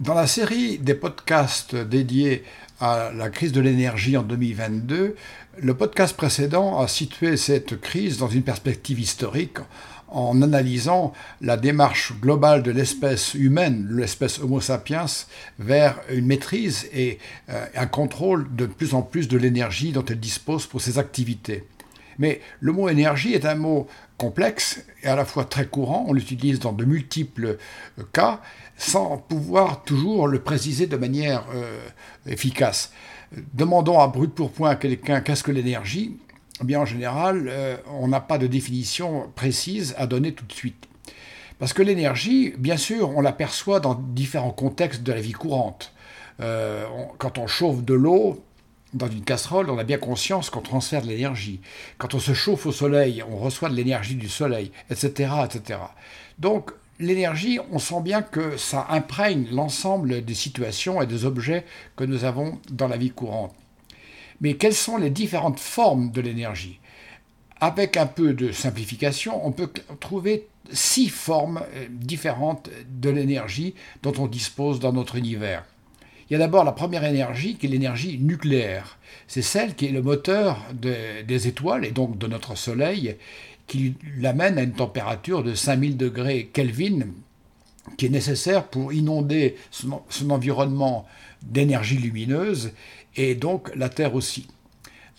Dans 0.00 0.14
la 0.14 0.26
série 0.26 0.78
des 0.78 0.94
podcasts 0.94 1.76
dédiés 1.76 2.42
à 2.80 3.12
la 3.14 3.30
crise 3.30 3.52
de 3.52 3.60
l'énergie 3.60 4.16
en 4.16 4.24
2022, 4.24 5.14
le 5.62 5.74
podcast 5.74 6.16
précédent 6.16 6.80
a 6.80 6.88
situé 6.88 7.36
cette 7.36 7.80
crise 7.80 8.18
dans 8.18 8.26
une 8.26 8.42
perspective 8.42 8.98
historique 8.98 9.58
en 10.08 10.42
analysant 10.42 11.12
la 11.40 11.56
démarche 11.56 12.12
globale 12.20 12.64
de 12.64 12.72
l'espèce 12.72 13.34
humaine, 13.34 13.86
l'espèce 13.88 14.40
Homo 14.40 14.60
sapiens, 14.60 15.06
vers 15.60 16.00
une 16.10 16.26
maîtrise 16.26 16.88
et 16.92 17.20
euh, 17.48 17.64
un 17.76 17.86
contrôle 17.86 18.52
de 18.56 18.66
plus 18.66 18.94
en 18.94 19.02
plus 19.02 19.28
de 19.28 19.38
l'énergie 19.38 19.92
dont 19.92 20.04
elle 20.04 20.18
dispose 20.18 20.66
pour 20.66 20.80
ses 20.80 20.98
activités. 20.98 21.68
Mais 22.18 22.40
le 22.60 22.72
mot 22.72 22.88
énergie 22.88 23.34
est 23.34 23.44
un 23.44 23.54
mot 23.54 23.86
complexe 24.16 24.84
et 25.02 25.08
à 25.08 25.16
la 25.16 25.24
fois 25.24 25.44
très 25.44 25.66
courant, 25.66 26.06
on 26.08 26.12
l'utilise 26.12 26.58
dans 26.58 26.72
de 26.72 26.84
multiples 26.84 27.58
euh, 27.98 28.02
cas, 28.12 28.40
sans 28.76 29.18
pouvoir 29.18 29.82
toujours 29.84 30.28
le 30.28 30.40
préciser 30.40 30.86
de 30.86 30.96
manière 30.96 31.44
euh, 31.54 31.80
efficace. 32.26 32.92
Demandons 33.52 33.98
à 33.98 34.06
brut 34.06 34.32
pour 34.32 34.52
point 34.52 34.70
à 34.70 34.76
quelqu'un 34.76 35.20
qu'est-ce 35.20 35.42
que 35.42 35.52
l'énergie 35.52 36.16
eh 36.60 36.64
bien 36.64 36.78
en 36.78 36.84
général, 36.84 37.48
euh, 37.48 37.76
on 37.90 38.06
n'a 38.06 38.20
pas 38.20 38.38
de 38.38 38.46
définition 38.46 39.28
précise 39.34 39.92
à 39.98 40.06
donner 40.06 40.34
tout 40.34 40.44
de 40.44 40.52
suite. 40.52 40.86
Parce 41.58 41.72
que 41.72 41.82
l'énergie, 41.82 42.54
bien 42.58 42.76
sûr, 42.76 43.10
on 43.10 43.20
l'aperçoit 43.20 43.80
dans 43.80 43.94
différents 43.94 44.52
contextes 44.52 45.02
de 45.02 45.12
la 45.12 45.20
vie 45.20 45.32
courante. 45.32 45.92
quand 46.38 47.38
on 47.38 47.46
chauffe 47.46 47.82
de 47.82 47.94
l'eau, 47.94 48.44
dans 48.94 49.08
une 49.08 49.24
casserole, 49.24 49.70
on 49.70 49.78
a 49.78 49.84
bien 49.84 49.98
conscience 49.98 50.50
qu'on 50.50 50.60
transfère 50.60 51.02
de 51.02 51.08
l'énergie. 51.08 51.60
Quand 51.98 52.14
on 52.14 52.20
se 52.20 52.32
chauffe 52.32 52.66
au 52.66 52.72
soleil, 52.72 53.22
on 53.28 53.36
reçoit 53.36 53.68
de 53.68 53.74
l'énergie 53.74 54.14
du 54.14 54.28
soleil, 54.28 54.70
etc. 54.90 55.32
etc. 55.44 55.80
Donc 56.38 56.70
l'énergie, 57.00 57.58
on 57.72 57.78
sent 57.78 58.00
bien 58.02 58.22
que 58.22 58.56
ça 58.56 58.86
imprègne 58.90 59.48
l'ensemble 59.50 60.24
des 60.24 60.34
situations 60.34 61.02
et 61.02 61.06
des 61.06 61.24
objets 61.24 61.64
que 61.96 62.04
nous 62.04 62.24
avons 62.24 62.58
dans 62.70 62.88
la 62.88 62.96
vie 62.96 63.10
courante. 63.10 63.54
Mais 64.40 64.54
quelles 64.54 64.74
sont 64.74 64.96
les 64.96 65.10
différentes 65.10 65.60
formes 65.60 66.10
de 66.10 66.20
l'énergie? 66.20 66.78
Avec 67.60 67.96
un 67.96 68.06
peu 68.06 68.32
de 68.32 68.52
simplification, 68.52 69.44
on 69.46 69.52
peut 69.52 69.70
trouver 70.00 70.48
six 70.72 71.08
formes 71.08 71.62
euh, 71.74 71.86
différentes 71.90 72.70
de 72.88 73.10
l'énergie 73.10 73.74
dont 74.02 74.14
on 74.18 74.26
dispose 74.26 74.80
dans 74.80 74.92
notre 74.92 75.16
univers. 75.16 75.64
Il 76.28 76.32
y 76.32 76.36
a 76.36 76.38
d'abord 76.38 76.64
la 76.64 76.72
première 76.72 77.04
énergie 77.04 77.56
qui 77.56 77.66
est 77.66 77.68
l'énergie 77.68 78.18
nucléaire. 78.18 78.98
C'est 79.28 79.42
celle 79.42 79.74
qui 79.74 79.86
est 79.86 79.90
le 79.90 80.02
moteur 80.02 80.58
des 80.72 81.48
étoiles 81.48 81.84
et 81.84 81.90
donc 81.90 82.18
de 82.18 82.26
notre 82.26 82.56
Soleil, 82.56 83.16
qui 83.66 83.94
l'amène 84.18 84.58
à 84.58 84.62
une 84.62 84.72
température 84.72 85.42
de 85.42 85.54
5000 85.54 85.96
degrés 85.96 86.50
Kelvin, 86.52 87.06
qui 87.96 88.06
est 88.06 88.10
nécessaire 88.10 88.64
pour 88.64 88.92
inonder 88.92 89.56
son, 89.70 90.02
environnement 90.30 91.06
d'énergie 91.42 91.98
lumineuse 91.98 92.72
et 93.16 93.34
donc 93.34 93.74
la 93.76 93.88
Terre 93.88 94.14
aussi. 94.14 94.48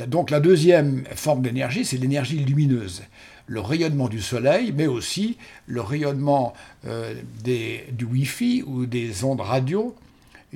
Donc 0.07 0.31
la 0.31 0.39
deuxième 0.39 1.03
forme 1.15 1.41
d'énergie, 1.41 1.85
c'est 1.85 1.97
l'énergie 1.97 2.37
lumineuse 2.37 3.03
le 3.47 3.59
rayonnement 3.59 4.07
du 4.07 4.21
soleil, 4.21 4.73
mais 4.75 4.87
aussi 4.87 5.37
le 5.67 5.81
rayonnement 5.81 6.53
euh, 6.87 7.13
du 7.43 8.03
Wi-Fi 8.03 8.63
ou 8.65 8.87
des 8.87 9.23
ondes 9.23 9.41
radio 9.41 9.95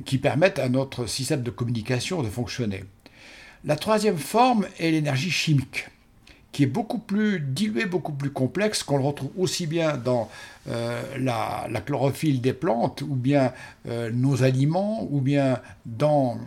qui 0.05 0.17
permettent 0.17 0.59
à 0.59 0.69
notre 0.69 1.05
système 1.05 1.44
de 1.44 1.52
communication 1.52 2.22
de 2.22 2.30
fonctionner. 2.30 2.83
La 3.66 3.75
troisième 3.75 4.17
forme 4.17 4.66
est 4.80 4.92
l'énergie 4.92 5.31
chimique, 5.31 5.88
qui 6.52 6.64
est 6.64 6.67
beaucoup 6.67 7.00
plus 7.00 7.39
diluée, 7.42 7.86
beaucoup 7.86 8.14
plus 8.14 8.30
complexe, 8.30 8.83
qu'on 8.83 8.97
le 8.97 9.03
retrouve 9.03 9.31
aussi 9.38 9.67
bien 9.67 9.97
dans 9.97 10.30
euh, 10.70 11.17
la, 11.17 11.81
chlorophylle 11.86 12.39
des 12.42 12.53
plantes, 12.53 13.02
ou 13.02 13.16
bien 13.16 13.53
euh, 13.88 14.11
nos 14.11 14.44
aliments, 14.44 15.08
ou 15.11 15.20
bien 15.20 15.59
dans 15.86 16.38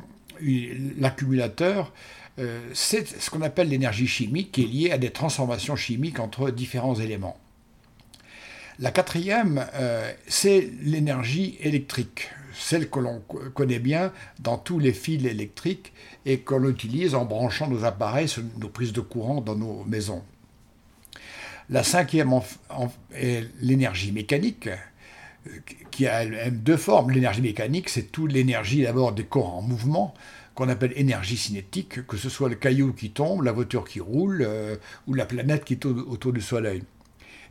l'accumulateur. 0.98 1.92
Euh, 2.38 2.60
c'est 2.72 3.06
ce 3.06 3.28
qu'on 3.28 3.42
appelle 3.42 3.68
l'énergie 3.68 4.06
chimique, 4.06 4.52
qui 4.52 4.62
est 4.62 4.66
liée 4.66 4.90
à 4.90 4.98
des 4.98 5.10
transformations 5.10 5.76
chimiques 5.76 6.18
entre 6.18 6.50
différents 6.50 6.94
éléments. 6.94 7.36
La 8.78 8.90
quatrième, 8.90 9.66
c'est 10.26 10.70
l'énergie 10.82 11.58
électrique 11.60 12.30
celle 12.54 12.88
que 12.88 12.98
l'on 12.98 13.20
connaît 13.54 13.78
bien 13.78 14.12
dans 14.40 14.58
tous 14.58 14.78
les 14.78 14.92
fils 14.92 15.24
électriques 15.24 15.92
et 16.26 16.40
que 16.40 16.54
l'on 16.54 16.70
utilise 16.70 17.14
en 17.14 17.24
branchant 17.24 17.68
nos 17.68 17.84
appareils 17.84 18.28
sur 18.28 18.42
nos 18.58 18.68
prises 18.68 18.92
de 18.92 19.00
courant 19.00 19.40
dans 19.40 19.56
nos 19.56 19.84
maisons. 19.84 20.22
La 21.70 21.82
cinquième 21.82 22.32
est 23.14 23.44
l'énergie 23.60 24.12
mécanique, 24.12 24.68
qui 25.90 26.06
a 26.06 26.50
deux 26.50 26.76
formes. 26.76 27.10
L'énergie 27.10 27.40
mécanique, 27.40 27.88
c'est 27.88 28.12
toute 28.12 28.32
l'énergie 28.32 28.82
d'abord 28.82 29.12
des 29.12 29.24
corps 29.24 29.56
en 29.56 29.62
mouvement, 29.62 30.14
qu'on 30.54 30.68
appelle 30.68 30.92
énergie 30.96 31.36
cinétique, 31.36 32.06
que 32.06 32.16
ce 32.16 32.28
soit 32.28 32.48
le 32.48 32.56
caillou 32.56 32.92
qui 32.92 33.10
tombe, 33.10 33.42
la 33.42 33.52
voiture 33.52 33.84
qui 33.84 34.00
roule 34.00 34.42
euh, 34.46 34.76
ou 35.06 35.14
la 35.14 35.24
planète 35.24 35.64
qui 35.64 35.78
tourne 35.78 36.00
autour 36.00 36.32
du 36.32 36.42
Soleil. 36.42 36.82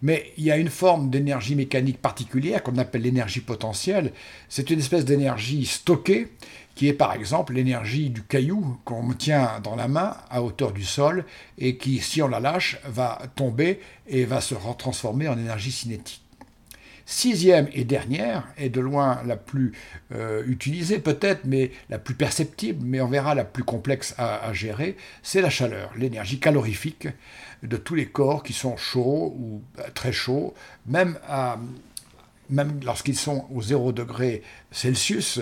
Mais 0.01 0.31
il 0.38 0.44
y 0.44 0.51
a 0.51 0.57
une 0.57 0.69
forme 0.69 1.09
d'énergie 1.09 1.56
mécanique 1.56 2.01
particulière 2.01 2.63
qu'on 2.63 2.78
appelle 2.78 3.03
l'énergie 3.03 3.41
potentielle. 3.41 4.12
C'est 4.50 4.69
une 4.69 4.79
espèce 4.79 5.06
d'énergie 5.06 5.66
stockée 5.66 6.28
qui 6.75 6.88
est 6.88 6.94
par 6.94 7.13
exemple 7.13 7.53
l'énergie 7.53 8.09
du 8.09 8.23
caillou 8.23 8.78
qu'on 8.85 9.13
tient 9.13 9.59
dans 9.63 9.75
la 9.75 9.88
main 9.88 10.16
à 10.29 10.41
hauteur 10.41 10.72
du 10.72 10.84
sol 10.84 11.25
et 11.57 11.78
qui, 11.78 12.00
si 12.00 12.22
on 12.22 12.28
la 12.28 12.39
lâche, 12.39 12.79
va 12.85 13.22
tomber 13.35 13.79
et 14.07 14.25
va 14.25 14.41
se 14.41 14.56
transformer 14.78 15.28
en 15.28 15.38
énergie 15.38 15.72
cinétique. 15.72 16.23
Sixième 17.06 17.68
et 17.73 17.83
dernière, 17.83 18.47
et 18.57 18.69
de 18.69 18.79
loin 18.79 19.22
la 19.25 19.35
plus 19.35 19.73
euh, 20.13 20.44
utilisée 20.47 21.00
peut-être, 21.00 21.41
mais 21.44 21.72
la 21.89 22.00
plus 22.00 22.13
perceptible, 22.16 22.85
mais 22.85 23.01
on 23.01 23.09
verra 23.09 23.35
la 23.35 23.44
plus 23.44 23.63
complexe 23.63 24.16
à 24.18 24.53
gérer, 24.53 24.95
c'est 25.22 25.41
la 25.41 25.50
chaleur, 25.50 25.91
l'énergie 25.97 26.39
calorifique 26.39 27.09
de 27.63 27.77
tous 27.77 27.95
les 27.95 28.07
corps 28.07 28.44
qui 28.44 28.53
sont 28.53 28.77
chauds 28.77 29.35
ou 29.38 29.61
euh, 29.79 29.83
très 29.94 30.11
chauds, 30.11 30.53
même, 30.88 31.17
lorsqu'ils 32.83 33.17
sont 33.17 33.47
au 33.53 33.61
0 33.61 33.91
degré 33.91 34.41
Celsius, 34.72 35.39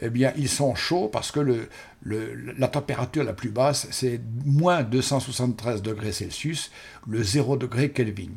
eh 0.00 0.10
bien, 0.10 0.32
ils 0.36 0.48
sont 0.48 0.74
chauds 0.74 1.08
parce 1.08 1.30
que 1.30 1.68
la 2.04 2.68
température 2.68 3.24
la 3.24 3.32
plus 3.32 3.50
basse, 3.50 3.86
c'est 3.90 4.20
moins 4.44 4.82
273 4.82 5.82
degrés 5.82 6.12
Celsius, 6.12 6.70
le 7.06 7.22
0 7.22 7.56
degré 7.56 7.90
Kelvin. 7.90 8.32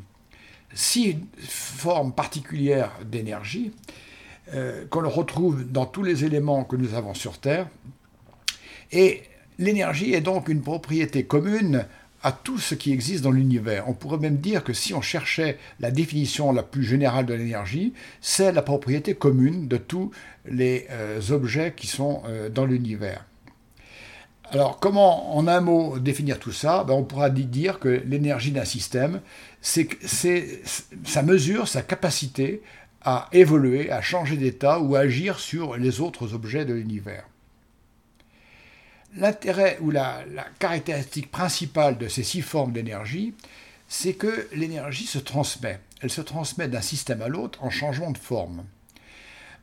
Six 0.73 1.17
formes 1.39 2.13
particulières 2.13 2.91
d'énergie 3.05 3.71
euh, 4.53 4.85
qu'on 4.89 5.07
retrouve 5.07 5.63
dans 5.63 5.85
tous 5.85 6.03
les 6.03 6.25
éléments 6.25 6.65
que 6.65 6.75
nous 6.75 6.95
avons 6.95 7.13
sur 7.13 7.37
Terre. 7.37 7.67
Et 8.91 9.23
l'énergie 9.57 10.13
est 10.13 10.21
donc 10.21 10.49
une 10.49 10.61
propriété 10.61 11.25
commune 11.25 11.85
à 12.23 12.31
tout 12.31 12.57
ce 12.57 12.73
qui 12.73 12.91
existe 12.91 13.23
dans 13.23 13.31
l'univers. 13.31 13.87
On 13.87 13.93
pourrait 13.93 14.17
même 14.17 14.37
dire 14.37 14.63
que 14.63 14.73
si 14.73 14.93
on 14.93 15.01
cherchait 15.01 15.57
la 15.79 15.91
définition 15.91 16.51
la 16.53 16.63
plus 16.63 16.83
générale 16.83 17.25
de 17.25 17.33
l'énergie, 17.33 17.93
c'est 18.21 18.53
la 18.53 18.61
propriété 18.61 19.13
commune 19.13 19.67
de 19.67 19.77
tous 19.77 20.11
les 20.45 20.87
euh, 20.89 21.19
objets 21.31 21.73
qui 21.75 21.87
sont 21.87 22.23
euh, 22.25 22.49
dans 22.49 22.65
l'univers. 22.65 23.25
Alors 24.51 24.79
comment 24.79 25.35
en 25.35 25.47
un 25.47 25.61
mot 25.61 25.99
définir 25.99 26.39
tout 26.39 26.51
ça? 26.51 26.83
Ben, 26.83 26.93
On 26.93 27.03
pourra 27.03 27.29
dire 27.29 27.79
que 27.79 28.01
l'énergie 28.05 28.51
d'un 28.51 28.65
système, 28.65 29.19
c'est, 29.61 29.89
ça 31.05 31.23
mesure 31.23 31.67
sa 31.67 31.81
capacité 31.81 32.61
à 33.03 33.27
évoluer, 33.33 33.91
à 33.91 34.01
changer 34.01 34.37
d'état 34.37 34.79
ou 34.79 34.95
à 34.95 34.99
agir 34.99 35.39
sur 35.39 35.75
les 35.75 35.99
autres 35.99 36.33
objets 36.33 36.65
de 36.65 36.73
l'univers. 36.73 37.25
L'intérêt 39.15 39.77
ou 39.81 39.91
la, 39.91 40.23
caractéristique 40.59 41.29
principale 41.29 41.97
de 41.97 42.07
ces 42.07 42.23
six 42.23 42.41
formes 42.41 42.71
d'énergie, 42.71 43.33
c'est 43.87 44.13
que 44.13 44.47
l'énergie 44.53 45.05
se 45.05 45.19
transmet. 45.19 45.79
Elle 46.01 46.09
se 46.09 46.21
transmet 46.21 46.67
d'un 46.67 46.81
système 46.81 47.21
à 47.21 47.27
l'autre 47.27 47.63
en 47.63 47.69
changeant 47.69 48.11
de 48.11 48.17
forme. 48.17 48.63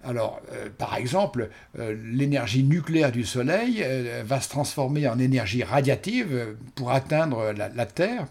Alors, 0.02 0.40
euh, 0.52 0.68
par 0.78 0.96
exemple, 0.96 1.50
euh, 1.78 1.94
l'énergie 2.04 2.62
nucléaire 2.62 3.12
du 3.12 3.24
Soleil 3.24 3.82
euh, 3.82 4.22
va 4.24 4.40
se 4.40 4.48
transformer 4.48 5.06
en 5.08 5.18
énergie 5.18 5.62
radiative 5.62 6.56
pour 6.74 6.90
atteindre 6.92 7.52
la, 7.52 7.86
Terre. 7.86 8.26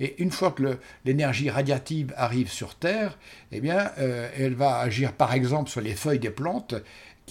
Et 0.00 0.22
une 0.22 0.30
fois 0.30 0.52
que 0.52 0.78
l'énergie 1.04 1.50
radiative 1.50 2.14
arrive 2.16 2.50
sur 2.50 2.76
Terre, 2.76 3.18
eh 3.52 3.60
bien, 3.60 3.92
elle 4.38 4.54
va 4.54 4.78
agir 4.78 5.12
par 5.12 5.32
exemple 5.32 5.70
sur 5.70 5.80
les 5.80 5.94
feuilles 5.94 6.18
des 6.18 6.30
plantes 6.30 6.74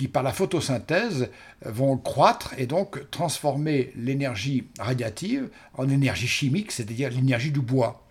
qui, 0.02 0.08
par 0.08 0.24
la 0.24 0.34
photosynthèse, 0.34 1.30
vont 1.64 1.96
croître 1.96 2.56
et 2.58 2.66
donc 2.66 3.12
transformer 3.12 3.94
l'énergie 3.96 4.64
radiative 4.80 5.50
en 5.76 5.88
énergie 5.90 6.26
chimique, 6.26 6.72
c'est-à-dire 6.72 7.12
l'énergie 7.12 7.52
du 7.52 7.60
bois. 7.60 8.04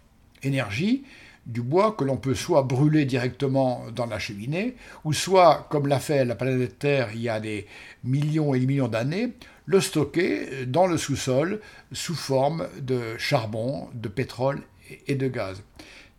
Énergie 0.45 1.03
du 1.47 1.63
bois 1.63 1.97
que 1.99 2.05
l'on 2.05 2.17
peut 2.17 2.37
soit 2.37 2.63
brûler 2.63 3.07
directement 3.07 3.87
dans 3.93 4.07
la 4.07 4.21
cheminée, 4.21 4.77
ou 5.03 5.13
soit, 5.13 5.67
comme 5.69 5.89
l'a 5.89 5.99
fait 5.99 6.25
la 6.25 6.37
planète 6.37 6.79
Terre 6.79 7.09
il 7.13 7.23
y 7.23 7.29
a 7.29 7.41
des 7.41 7.67
millions 8.05 8.55
et 8.55 8.61
des 8.61 8.67
millions 8.67 8.87
d'années, 8.87 9.33
le 9.67 9.81
stocker 9.81 10.67
dans 10.67 10.87
le 10.87 10.97
sous-sol 10.97 11.61
sous 11.91 12.15
forme 12.15 12.69
de 12.81 13.17
charbon, 13.19 13.89
de 13.95 14.09
pétrole 14.09 14.63
et 15.09 15.17
de 15.17 15.27
gaz. 15.27 15.61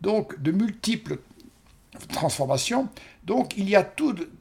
Donc 0.02 0.38
de 0.42 0.52
multiples 0.52 1.16
transformation. 2.12 2.88
Donc 3.24 3.56
il 3.56 3.68
y 3.68 3.76
a 3.76 3.82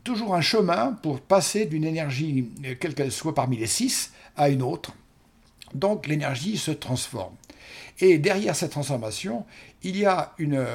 toujours 0.04 0.36
un 0.36 0.42
chemin 0.42 0.94
pour 1.02 1.22
passer 1.22 1.66
d'une 1.66 1.84
énergie, 1.84 2.50
quelle 2.80 2.96
qu'elle 2.96 3.12
soit 3.12 3.36
parmi 3.36 3.58
les 3.58 3.68
six, 3.68 4.12
à 4.36 4.50
une 4.50 4.62
autre. 4.62 4.94
Donc 5.74 6.08
l'énergie 6.08 6.58
se 6.58 6.72
transforme. 6.72 7.36
Et 8.00 8.18
derrière 8.18 8.56
cette 8.56 8.72
transformation, 8.72 9.46
il 9.84 9.98
y 9.98 10.06
a 10.06 10.34
une, 10.38 10.66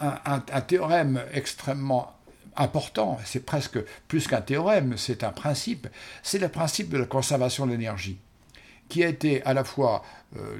un, 0.00 0.60
théorème 0.60 1.22
extrêmement 1.32 2.12
important, 2.56 3.18
c'est 3.24 3.44
presque 3.44 3.78
plus 4.08 4.26
qu'un 4.26 4.40
théorème, 4.40 4.96
c'est 4.96 5.24
un 5.24 5.32
principe, 5.32 5.88
c'est 6.22 6.38
le 6.38 6.48
principe 6.48 6.88
de 6.88 6.98
la 6.98 7.06
conservation 7.06 7.66
de 7.66 7.72
l'énergie, 7.72 8.18
qui 8.88 9.04
a 9.04 9.08
été 9.08 9.42
à 9.42 9.54
la 9.54 9.64
fois 9.64 10.02
euh, 10.36 10.58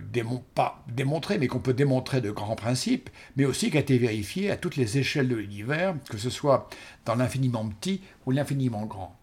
pas 0.54 0.82
démontré, 0.88 1.38
mais 1.38 1.46
qu'on 1.46 1.58
peut 1.58 1.74
démontrer 1.74 2.20
de 2.20 2.30
grands 2.30 2.56
principes, 2.56 3.10
mais 3.36 3.44
aussi 3.44 3.70
qui 3.70 3.76
a 3.76 3.80
été 3.80 3.98
vérifié 3.98 4.50
à 4.50 4.56
toutes 4.56 4.76
les 4.76 4.98
échelles 4.98 5.28
de 5.28 5.36
l'univers, 5.36 5.94
que 6.08 6.18
ce 6.18 6.30
soit 6.30 6.68
dans 7.04 7.14
l'infiniment 7.14 7.66
petit 7.68 8.00
ou 8.26 8.30
l'infiniment 8.30 8.86
grand. 8.86 9.16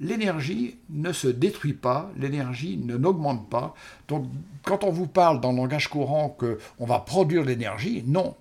L'énergie 0.00 0.78
ne 0.88 1.12
se 1.12 1.28
détruit 1.28 1.74
pas, 1.74 2.10
l'énergie 2.16 2.78
ne 2.78 2.96
n'augmente 2.96 3.50
pas. 3.50 3.74
Donc, 4.08 4.26
quand 4.64 4.82
on 4.82 4.90
vous 4.90 5.06
parle 5.06 5.40
dans 5.40 5.52
le 5.52 5.58
langage 5.58 5.88
courant 5.88 6.30
qu'on 6.30 6.86
va 6.86 7.00
produire 7.00 7.44
l'énergie, 7.44 8.02
non, 8.06 8.34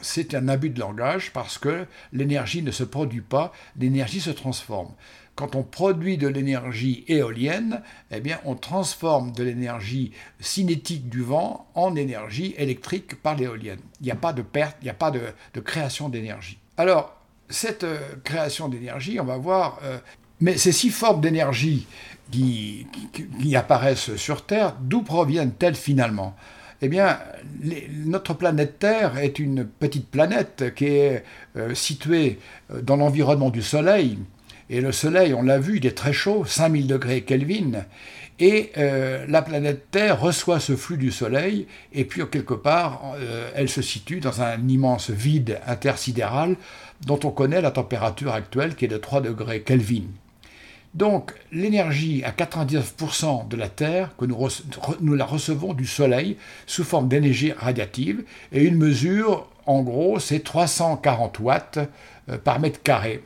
c'est 0.00 0.34
un 0.34 0.48
abus 0.48 0.70
de 0.70 0.80
langage 0.80 1.32
parce 1.32 1.58
que 1.58 1.86
l'énergie 2.12 2.62
ne 2.62 2.70
se 2.70 2.84
produit 2.84 3.20
pas, 3.20 3.52
l'énergie 3.78 4.20
se 4.20 4.30
transforme. 4.30 4.90
Quand 5.34 5.56
on 5.56 5.62
produit 5.62 6.18
de 6.18 6.28
l'énergie 6.28 7.04
éolienne, 7.08 7.80
eh 8.10 8.20
bien, 8.20 8.38
on 8.44 8.54
transforme 8.54 9.32
de 9.32 9.42
l'énergie 9.42 10.12
cinétique 10.40 11.08
du 11.08 11.22
vent 11.22 11.66
en 11.74 11.96
énergie 11.96 12.54
électrique 12.58 13.20
par 13.22 13.36
l'éolienne. 13.36 13.80
Il 14.00 14.04
n'y 14.04 14.10
a 14.10 14.16
pas 14.16 14.34
de 14.34 14.42
perte, 14.42 14.76
il 14.82 14.84
n'y 14.84 14.90
a 14.90 14.94
pas 14.94 15.10
de, 15.10 15.20
création 15.60 16.10
d'énergie. 16.10 16.58
Alors, 16.76 17.16
cette 17.48 17.84
euh, 17.84 17.98
création 18.24 18.68
d'énergie, 18.68 19.18
on 19.20 19.24
va 19.24 19.38
voir, 19.38 19.78
euh, 19.84 19.98
mais 20.40 20.58
ces 20.58 20.72
six 20.72 20.90
formes 20.90 21.22
d'énergie 21.22 21.86
qui, 22.30 22.86
apparaissent 23.56 24.16
sur 24.16 24.44
Terre, 24.44 24.76
d'où 24.80 25.02
proviennent-elles 25.02 25.74
finalement? 25.74 26.36
Eh 26.82 26.88
bien, 26.88 27.18
notre 28.04 28.34
planète 28.34 28.78
Terre 28.80 29.16
est 29.18 29.38
une 29.38 29.64
petite 29.64 30.08
planète 30.10 30.74
qui 30.74 30.86
est 30.86 31.24
euh, 31.56 31.74
située 31.74 32.38
dans 32.82 32.96
l'environnement 32.96 33.50
du 33.50 33.62
Soleil. 33.62 34.18
Et 34.72 34.80
le 34.80 34.90
Soleil, 34.90 35.34
on 35.34 35.42
l'a 35.42 35.58
vu, 35.58 35.76
il 35.76 35.86
est 35.86 35.96
très 35.96 36.14
chaud, 36.14 36.44
5000 36.46 36.86
degrés 36.86 37.20
Kelvin. 37.20 37.84
Et 38.40 38.72
euh, 38.78 39.26
la 39.28 39.42
planète 39.42 39.90
Terre 39.90 40.18
reçoit 40.18 40.60
ce 40.60 40.74
flux 40.74 40.96
du 40.96 41.12
Soleil, 41.12 41.66
et 41.92 42.06
puis 42.06 42.22
quelque 42.30 42.54
part, 42.54 43.02
elle 43.54 43.68
se 43.68 43.82
situe 43.82 44.20
dans 44.20 44.40
un 44.40 44.66
immense 44.66 45.10
vide 45.10 45.60
intersidéral 45.66 46.56
dont 47.06 47.20
on 47.24 47.30
connaît 47.30 47.60
la 47.60 47.70
température 47.70 48.32
actuelle 48.32 48.74
qui 48.74 48.86
est 48.86 48.88
de 48.88 48.96
3 48.96 49.20
degrés 49.20 49.60
Kelvin. 49.60 50.04
Donc 50.94 51.32
l'énergie 51.52 52.22
à 52.24 52.30
99% 52.30 53.48
de 53.48 53.56
la 53.56 53.68
Terre, 53.68 54.10
que 54.16 54.26
nous, 54.26 55.14
la 55.14 55.24
recevons 55.24 55.74
du 55.74 55.86
Soleil 55.86 56.36
sous 56.66 56.84
forme 56.84 57.08
d'énergie 57.08 57.52
radiative, 57.52 58.24
et 58.52 58.64
une 58.64 58.76
mesure, 58.76 59.48
en 59.66 59.82
gros, 59.82 60.18
c'est 60.18 60.40
340 60.40 61.38
watts 61.40 61.78
euh, 62.28 62.38
par 62.38 62.60
mètre 62.60 62.82
carré. 62.82 63.22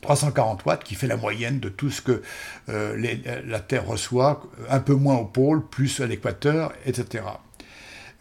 340 0.00 0.64
watts 0.64 0.84
qui 0.84 0.94
fait 0.94 1.06
la 1.06 1.16
moyenne 1.16 1.60
de 1.60 1.68
tout 1.68 1.90
ce 1.90 2.00
que 2.00 2.22
euh, 2.68 3.40
la 3.46 3.60
Terre 3.60 3.86
reçoit, 3.86 4.42
un 4.68 4.80
peu 4.80 4.94
moins 4.94 5.16
au 5.16 5.24
pôle, 5.24 5.66
plus 5.66 6.00
à 6.00 6.06
l'équateur, 6.06 6.72
etc. 6.86 7.24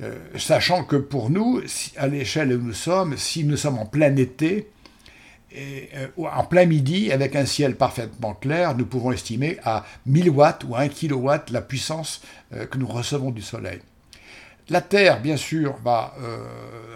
Euh, 0.02 0.16
sachant 0.38 0.84
que 0.84 0.96
pour 0.96 1.30
nous, 1.30 1.62
à 1.98 2.08
l'échelle 2.08 2.54
où 2.54 2.62
nous 2.62 2.74
sommes, 2.74 3.18
si 3.18 3.44
nous 3.44 3.58
sommes 3.58 3.78
en 3.78 3.86
plein 3.86 4.16
été, 4.16 4.70
et, 5.52 5.90
euh, 5.96 6.08
en 6.18 6.44
plein 6.44 6.66
midi, 6.66 7.12
avec 7.12 7.36
un 7.36 7.46
ciel 7.46 7.76
parfaitement 7.76 8.34
clair, 8.34 8.76
nous 8.76 8.86
pouvons 8.86 9.12
estimer 9.12 9.58
à 9.64 9.86
1000 10.06 10.30
watts 10.30 10.64
ou 10.66 10.76
1 10.76 10.90
kW 10.90 11.30
la 11.52 11.62
puissance 11.62 12.22
que 12.52 12.78
nous 12.78 12.88
recevons 12.88 13.32
du 13.32 13.42
Soleil. 13.42 13.80
La 14.70 14.82
Terre, 14.82 15.22
bien 15.22 15.38
sûr, 15.38 15.76
va 15.84 16.14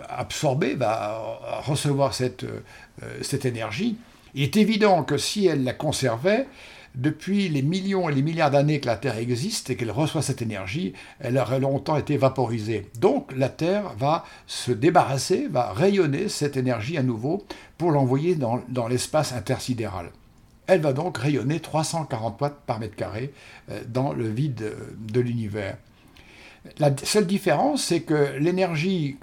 absorber, 0.08 0.76
va 0.76 1.20
recevoir 1.66 2.14
cette 2.14 2.46
énergie. 3.46 3.98
Il 4.36 4.44
est 4.44 4.58
évident 4.58 5.04
que 5.04 5.18
si 5.18 5.46
elle 5.46 5.64
la 5.64 5.74
conservait, 5.74 6.48
depuis 6.96 7.50
les 7.50 7.64
millions 7.64 8.08
et 8.08 8.14
les 8.14 8.22
milliards 8.22 8.52
d'années 8.52 8.80
que 8.80 8.86
la 8.86 8.98
Terre 8.98 9.18
existe 9.18 9.70
et 9.70 9.76
qu'elle 9.76 9.92
reçoit 9.92 10.22
cette 10.22 10.42
énergie, 10.42 10.94
elle 11.20 11.38
aurait 11.38 11.60
longtemps 11.60 11.98
été 11.98 12.18
vaporisée. 12.18 12.90
Donc 13.00 13.32
la 13.36 13.50
Terre 13.50 13.94
va 13.98 14.26
se 14.46 14.72
débarrasser, 14.72 15.48
va 15.48 15.74
rayonner 15.74 16.30
cette 16.30 16.58
énergie 16.58 16.98
à 16.98 17.04
nouveau 17.04 17.46
pour 17.78 17.92
l'envoyer 17.92 18.36
dans, 18.36 18.88
l'espace 18.88 19.34
intersidéral. 19.34 20.12
Elle 20.68 20.82
va 20.82 20.94
donc 20.94 21.18
rayonner 21.18 21.60
340 21.60 22.40
watts 22.40 22.62
par 22.66 22.80
mètre 22.80 22.96
carré 22.96 23.34
euh, 23.70 23.82
dans 23.88 24.14
le 24.14 24.30
vide 24.30 24.74
de 24.98 25.20
l'univers. 25.20 25.78
La 26.80 26.96
seule 27.04 27.28
différence, 27.28 27.84
c'est 27.84 28.02
que 28.02 28.38
l'énergie 28.40 29.18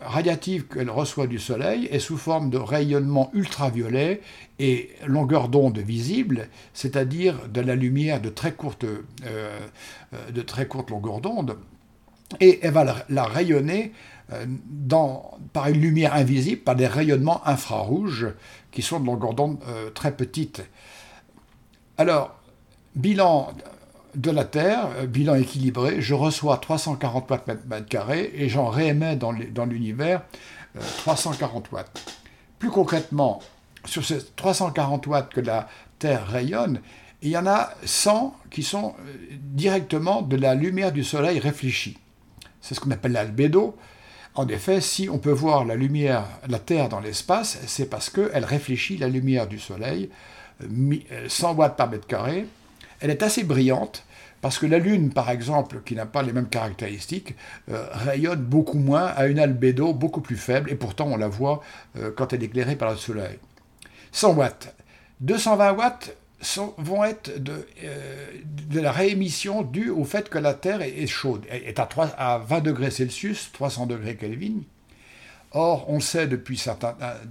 radiative 0.00 0.66
qu'elle 0.66 0.88
reçoit 0.88 1.26
du 1.26 1.38
Soleil 1.38 1.86
est 1.90 1.98
sous 1.98 2.16
forme 2.16 2.48
de 2.48 2.56
rayonnement 2.56 3.30
ultraviolet 3.34 4.22
et 4.58 4.88
longueur 5.06 5.50
d'onde 5.50 5.78
visible, 5.78 6.48
c'est-à-dire 6.72 7.48
de 7.48 7.60
la 7.60 7.74
lumière 7.74 8.22
de 8.22 8.30
très 8.30 8.52
courte, 8.52 8.84
euh, 9.26 10.64
courte 10.68 10.88
longueur 10.88 11.20
d'onde, 11.20 11.58
et 12.40 12.60
elle 12.62 12.72
va 12.72 13.04
la, 13.10 13.24
rayonner 13.24 13.92
euh, 14.32 14.46
par 15.52 15.68
une 15.68 15.80
lumière 15.80 16.14
invisible, 16.14 16.62
par 16.62 16.76
des 16.76 16.86
rayonnements 16.86 17.46
infrarouges 17.46 18.28
qui 18.70 18.80
sont 18.80 19.00
de 19.00 19.06
longueur 19.06 19.34
d'onde 19.34 19.58
euh, 19.68 19.90
très 19.90 20.12
petite. 20.12 20.64
Alors, 21.98 22.40
bilan 22.96 23.52
de 24.16 24.30
la 24.30 24.44
Terre, 24.44 24.88
euh, 24.98 25.06
bilan 25.06 25.34
équilibré, 25.34 26.00
je 26.00 26.14
reçois 26.14 26.58
340 26.58 27.30
watts 27.30 27.46
mètre 27.46 27.86
carré 27.86 28.32
et 28.34 28.48
j'en 28.48 28.68
réémets 28.68 29.16
dans 29.16 29.32
l'univers 29.32 30.22
340 30.98 31.66
euh, 31.66 31.76
watts. 31.76 32.16
Plus 32.58 32.70
concrètement, 32.70 33.40
sur 33.84 34.04
ces 34.04 34.24
340 34.36 35.06
watts 35.06 35.32
que 35.32 35.40
la 35.40 35.68
Terre 35.98 36.26
rayonne, 36.26 36.80
il 37.22 37.30
y 37.30 37.36
en 37.36 37.46
a 37.46 37.70
100 37.84 38.36
qui 38.50 38.62
sont 38.62 38.94
euh, 39.00 39.14
directement 39.40 40.22
de 40.22 40.36
la 40.36 40.54
lumière 40.54 40.92
du 40.92 41.04
Soleil 41.04 41.38
réfléchie. 41.38 41.98
C'est 42.60 42.74
ce 42.74 42.80
qu'on 42.80 42.90
appelle 42.90 43.12
l'albédo. 43.12 43.76
En 44.36 44.48
effet, 44.48 44.80
si 44.80 45.08
on 45.08 45.18
peut 45.18 45.30
voir 45.30 45.64
la 45.64 45.76
lumière, 45.76 46.24
la 46.48 46.58
Terre 46.58 46.88
dans 46.88 47.00
l'espace, 47.00 47.58
c'est 47.66 47.88
parce 47.88 48.10
qu'elle 48.10 48.44
réfléchit 48.44 48.96
la 48.96 49.08
lumière 49.08 49.46
du 49.46 49.60
Soleil, 49.60 50.10
100 51.28 51.54
watts 51.54 51.76
par 51.76 51.88
mètre 51.88 52.06
carré, 52.06 52.46
elle 53.04 53.10
est 53.10 53.22
assez 53.22 53.44
brillante 53.44 54.06
parce 54.40 54.58
que 54.58 54.64
la 54.64 54.78
Lune, 54.78 55.10
par 55.10 55.28
exemple, 55.28 55.82
qui 55.84 55.94
n'a 55.94 56.06
pas 56.06 56.22
les 56.22 56.32
mêmes 56.32 56.48
caractéristiques, 56.48 57.34
euh, 57.70 57.86
rayonne 57.92 58.42
beaucoup 58.42 58.78
moins, 58.78 59.04
à 59.04 59.26
une 59.26 59.38
albédo 59.38 59.92
beaucoup 59.92 60.22
plus 60.22 60.36
faible, 60.36 60.70
et 60.70 60.74
pourtant 60.74 61.08
on 61.08 61.16
la 61.18 61.28
voit 61.28 61.62
euh, 61.98 62.10
quand 62.16 62.32
elle 62.32 62.42
est 62.42 62.46
éclairée 62.46 62.76
par 62.76 62.90
le 62.90 62.96
Soleil. 62.96 63.38
100 64.12 64.34
watts. 64.34 64.74
220 65.20 65.72
watts 65.72 66.16
vont 66.78 67.04
être 67.04 67.42
de, 67.42 67.66
euh, 67.84 68.26
de, 68.44 68.80
la 68.80 68.90
réémission 68.90 69.62
due 69.62 69.90
au 69.90 70.04
fait 70.04 70.30
que 70.30 70.38
la 70.38 70.54
Terre 70.54 70.80
est, 70.80 71.06
chaude, 71.06 71.44
est 71.50 71.78
à, 71.78 71.84
3, 71.84 72.06
à 72.16 72.38
20 72.38 72.60
degrés 72.60 72.90
Celsius, 72.90 73.50
300 73.52 73.86
degrés 73.86 74.16
Kelvin, 74.16 74.60
Or, 75.56 75.88
on 75.88 76.00
sait 76.00 76.26
depuis 76.26 76.60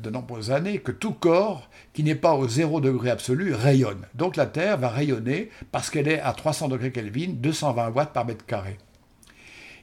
de 0.01 0.09
nombreuses 0.09 0.49
années 0.49 0.79
que 0.79 0.93
tout 0.93 1.11
corps 1.11 1.69
qui 1.91 2.03
n'est 2.03 2.15
pas 2.15 2.33
au 2.35 2.47
zéro 2.47 2.79
degré 2.79 3.09
absolu 3.09 3.53
rayonne. 3.53 4.05
Donc 4.15 4.37
la 4.37 4.45
Terre 4.45 4.77
va 4.77 4.87
rayonner 4.87 5.49
parce 5.73 5.89
qu'elle 5.89 6.07
est 6.07 6.21
à 6.21 6.31
300 6.31 6.69
degrés 6.69 6.93
Kelvin, 6.93 7.33
220 7.33 7.89
watts 7.89 8.13
par 8.13 8.25
mètre 8.25 8.45
carré. 8.45 8.77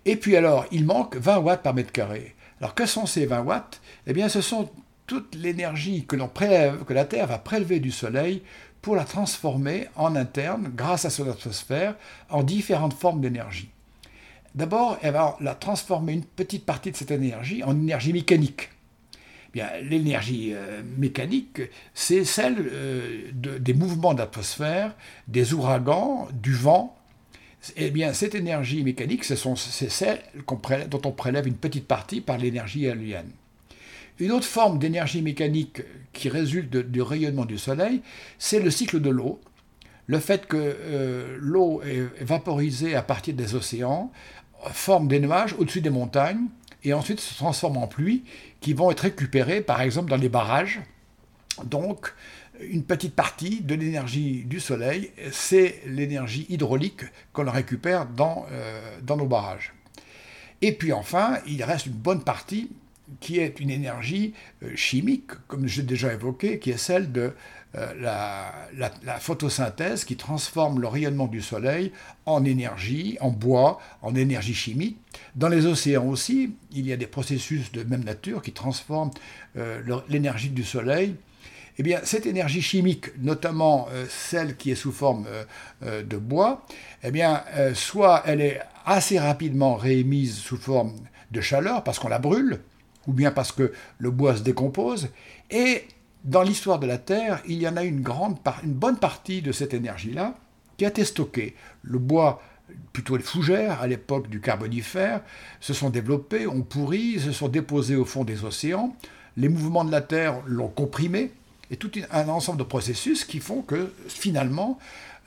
Et 0.07 0.17
puis 0.17 0.37
alors, 0.37 0.65
il 0.73 0.87
manque 0.87 1.17
20 1.17 1.39
watts 1.39 1.63
par 1.63 1.75
mètre 1.75 1.93
carré. 1.93 2.35
Alors 2.61 2.75
que 2.75 2.87
sont 2.87 3.05
ces 3.05 3.27
20 3.27 3.43
watts? 3.43 3.83
Eh 4.07 4.15
bien, 4.15 4.31
ce 4.31 4.41
sont 4.41 4.71
toute 5.07 5.35
l'énergie 5.35 6.07
que 6.07 6.17
que 6.17 6.95
la 6.95 7.05
Terre 7.05 7.27
va 7.27 7.39
prélever 7.39 7.79
du 7.79 7.91
Soleil 7.91 8.43
pour 8.81 8.97
la 8.97 9.05
transformer 9.05 9.89
en 9.97 10.17
interne, 10.17 10.73
grâce 10.75 11.05
à 11.05 11.11
son 11.11 11.29
atmosphère, 11.29 11.95
en 12.31 12.43
différentes 12.43 12.95
formes 12.95 13.21
d'énergie. 13.21 13.69
D'abord, 14.55 14.99
elle 15.03 15.13
va 15.13 15.37
la 15.41 15.55
transformer 15.55 16.13
une 16.13 16.25
petite 16.25 16.67
partie 16.67 16.91
de 16.91 16.97
cette 16.97 17.11
énergie 17.11 17.63
en 17.63 17.73
énergie 17.73 18.13
mécanique. 18.13 18.71
Bien, 19.53 19.69
l'énergie 19.83 20.53
euh, 20.55 20.83
mécanique, 20.97 21.63
c'est 21.93 22.25
celle 22.25 22.57
euh, 22.73 23.31
des 23.33 23.75
mouvements 23.75 24.15
d'atmosphère, 24.15 24.95
des 25.27 25.55
ouragans, 25.55 26.29
du 26.33 26.55
vent. 26.55 26.97
Eh 27.77 27.91
bien, 27.91 28.13
cette 28.13 28.35
énergie 28.35 28.85
mécanique, 28.85 29.25
c'est 29.25 29.37
celle 29.91 30.21
dont 30.89 31.03
on 31.05 31.11
prélève 31.11 31.47
une 31.47 31.57
petite 31.57 31.87
partie 31.87 32.21
par 32.21 32.39
l'énergie 32.39 32.87
éolienne. 32.87 33.31
Une 34.19 34.33
autre 34.33 34.47
forme 34.47 34.79
d'énergie 34.79 35.23
mécanique 35.23 35.83
qui 36.13 36.29
résulte 36.29 36.77
du 36.77 37.03
rayonnement 37.03 37.45
du 37.45 37.59
Soleil, 37.59 38.03
c'est 38.39 38.61
le 38.61 38.71
cycle 38.71 39.01
de 39.01 39.11
l'eau. 39.11 39.41
Le 40.07 40.19
fait 40.19 40.47
que 40.47 40.57
euh, 40.59 41.37
l'eau 41.41 41.83
est 41.83 42.25
vaporisée 42.25 42.95
à 42.95 43.03
partir 43.03 43.35
des 43.35 43.55
océans, 43.55 44.11
forme 44.73 45.09
des 45.09 45.21
nuages 45.21 45.55
au-dessus 45.59 45.81
des 45.81 45.91
montagnes, 45.91 46.47
et 46.85 46.93
ensuite 46.93 47.21
se 47.21 47.35
transforment 47.35 47.79
en 47.79 47.87
pluie 47.87 48.25
qui 48.61 48.73
vont 48.73 48.91
être 48.91 49.01
récupérées 49.01 49.61
par 49.61 49.81
exemple 49.81 50.11
dans 50.11 50.17
les 50.17 50.29
barrages. 50.29 50.81
Donc 51.65 52.15
une 52.61 52.85
petite 52.85 53.15
partie 53.15 53.61
de 53.63 53.75
l'énergie 53.75 54.45
du 54.45 54.61
soleil, 54.61 55.13
c'est 55.33 55.81
l'énergie 55.87 56.47
hydraulique 56.49 57.03
qu'on 57.33 57.51
récupère 57.51 58.07
dans, 58.07 58.47
euh, 58.51 58.99
dans 59.03 59.17
nos 59.17 59.27
barrages. 59.27 59.73
Et 60.63 60.73
puis 60.73 60.93
enfin, 60.93 61.39
il 61.47 61.63
reste 61.65 61.87
une 61.87 61.93
bonne 61.93 62.23
partie 62.23 62.71
qui 63.21 63.39
est 63.39 63.61
une 63.61 63.71
énergie 63.71 64.35
euh, 64.63 64.77
chimique, 64.77 65.33
comme 65.49 65.67
j'ai 65.67 65.83
déjà 65.83 66.13
évoqué, 66.13 66.59
qui 66.59 66.71
est 66.71 66.77
celle 66.77 67.11
de 67.13 67.33
euh, 67.77 67.95
la, 68.01 69.19
photosynthèse 69.19 70.05
qui 70.05 70.17
transforme 70.17 70.81
le 70.81 70.89
rayonnement 70.89 71.27
du 71.27 71.41
soleil 71.41 71.93
en 72.27 72.45
énergie, 72.45 73.17
en 73.21 73.31
bois, 73.31 73.79
en 74.03 74.15
énergie 74.15 74.55
chimique. 74.55 74.99
Dans 75.35 75.49
les 75.49 75.67
océans 75.67 76.07
aussi, 76.07 76.55
il 76.73 76.87
y 76.87 76.93
a 76.93 76.97
des 76.97 77.07
processus 77.07 77.73
de 77.73 77.83
même 77.83 78.05
nature 78.05 78.43
qui 78.43 78.53
transforment 78.53 79.11
l'énergie 80.09 80.51
du 80.51 80.65
soleil 80.65 81.17
eh 81.81 81.83
bien, 81.83 82.01
cette 82.05 82.27
énergie 82.27 82.61
chimique, 82.61 83.07
notamment 83.23 83.89
euh, 83.91 84.05
celle 84.07 84.59
qui 84.59 84.71
est 84.71 84.75
sous 84.75 84.93
forme 84.93 85.25
euh, 85.27 85.45
euh, 85.83 86.03
de 86.03 86.19
bois, 86.19 86.67
eh 87.03 87.11
bien, 87.11 87.43
soit 87.73 88.23
elle 88.27 88.43
est 88.43 88.61
assez 88.85 89.19
rapidement 89.19 89.77
réémise 89.77 90.37
sous 90.37 90.59
forme 90.59 90.93
de 91.31 91.41
chaleur 91.41 91.83
parce 91.83 91.99
qu'on 91.99 92.09
la 92.09 92.19
brûle, 92.19 92.61
ou 93.07 93.15
bien 93.15 93.31
parce 93.31 93.51
que 93.51 93.73
le 93.97 94.11
bois 94.11 94.37
se 94.37 94.43
décompose, 94.43 95.09
et 95.51 95.85
dans 96.25 96.43
l'histoire 96.43 96.79
de 96.79 96.87
la 96.87 96.99
Terre, 96.99 97.43
il 97.47 97.61
y 97.61 97.69
en 97.69 97.77
a 97.77 97.85
une, 97.85 98.01
grande 98.01 98.37
une 98.63 98.75
bonne 98.75 98.99
partie 98.99 99.43
de 99.43 99.53
cette 99.53 99.75
énergie-là 99.75 100.35
qui 100.77 100.85
a 100.85 100.89
été 100.89 101.05
stockée. 101.05 101.55
Le 101.83 101.99
bois 101.99 102.43
plutôt 102.93 103.17
les 103.17 103.23
fougères 103.23 103.81
à 103.81 103.87
l'époque 103.87 104.29
du 104.29 104.41
Carbonifère, 104.41 105.23
se 105.61 105.75
sont 105.75 105.91
développées, 105.91 106.47
ont 106.47 106.63
pourri, 106.63 107.19
se 107.19 107.33
sont 107.33 107.49
déposées 107.49 107.97
au 107.97 108.05
fond 108.05 108.25
des 108.25 108.45
océans. 108.45 108.95
Les 109.37 109.49
mouvements 109.49 109.85
de 109.85 109.93
la 109.93 110.01
Terre 110.01 110.41
l'ont 110.47 110.69
comprimé, 110.69 111.33
et 111.71 111.77
tout 111.77 111.91
un 112.11 112.29
ensemble 112.29 112.59
de 112.59 112.65
processus 112.65 113.25
qui 113.25 113.39
font 113.39 113.63
que 113.63 113.93
finalement, 114.09 114.79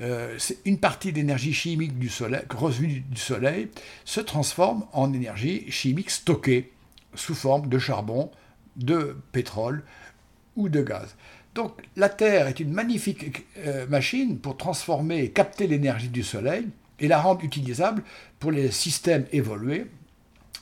euh, 0.02 0.38
une 0.66 0.78
partie 0.78 1.14
d'énergie 1.14 1.54
chimique 1.54 1.98
du 1.98 2.10
soleil, 2.10 2.42
revenue 2.50 3.00
du 3.00 3.20
soleil, 3.20 3.70
se 4.04 4.20
transforme 4.20 4.86
en 4.92 5.14
énergie 5.14 5.70
chimique 5.72 6.10
stockée 6.10 6.74
sous 7.16 7.36
forme 7.36 7.70
de 7.70 7.80
charbon, 7.80 8.32
de 8.76 9.16
pétrole 9.32 9.84
ou 10.56 10.70
de 10.70 10.82
gaz. 10.82 11.16
Donc 11.56 11.82
la 11.96 12.10
Terre 12.10 12.48
est 12.48 12.60
une 12.60 12.72
magnifique 12.72 13.46
euh, 13.60 13.86
machine 13.88 14.40
pour 14.40 14.58
transformer 14.58 15.20
et 15.20 15.30
capter 15.32 15.68
l'énergie 15.68 16.10
du 16.10 16.24
Soleil 16.24 16.68
et 17.00 17.08
la 17.08 17.22
rendre 17.22 17.44
utilisable 17.44 18.04
pour 18.40 18.52
les 18.52 18.72
systèmes 18.72 19.26
évolués, 19.32 19.88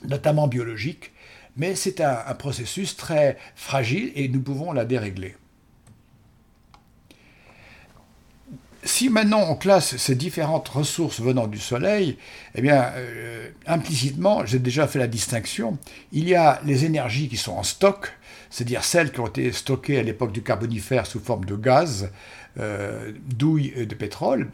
notamment 0.08 0.48
biologiques, 0.48 1.12
mais 1.58 1.76
c'est 1.76 2.02
un 2.02 2.34
processus 2.36 2.96
très 2.96 3.38
fragile 3.56 4.12
et 4.16 4.30
nous 4.30 4.42
pouvons 4.42 4.72
la 4.72 4.86
dérégler. 4.86 5.36
si 8.84 9.10
maintenant 9.10 9.46
on 9.50 9.56
classe 9.56 9.98
ces 9.98 10.16
différentes 10.16 10.68
ressources 10.70 11.20
venant 11.20 11.48
du 11.48 11.60
Soleil, 11.60 12.18
eh 12.56 12.62
bien, 12.62 12.92
euh, 12.96 13.50
implicitement, 13.68 14.46
j'ai 14.46 14.60
déjà 14.60 14.88
fait 14.88 15.00
la 15.00 15.08
distinction, 15.08 15.78
il 16.12 16.28
y 16.28 16.36
a 16.36 16.60
les 16.66 16.86
énergies 16.86 17.30
qui 17.30 17.38
sont 17.38 17.54
en 17.54 17.64
stock, 17.64 18.14
c'est-à-dire 18.52 18.84
celles 18.84 19.12
qui 19.12 19.20
ont 19.20 19.28
été 19.28 19.52
stockées 19.52 19.98
à 19.98 20.04
l'époque 20.04 20.32
du 20.32 20.44
Carbonifère 20.44 21.08
sous 21.08 21.20
forme 21.20 21.46
de 21.46 21.56
gaz, 21.56 22.12
euh, 22.60 23.12
douille 23.26 23.74
et 23.76 23.88
de 23.88 23.96
pétrole, 23.96 24.50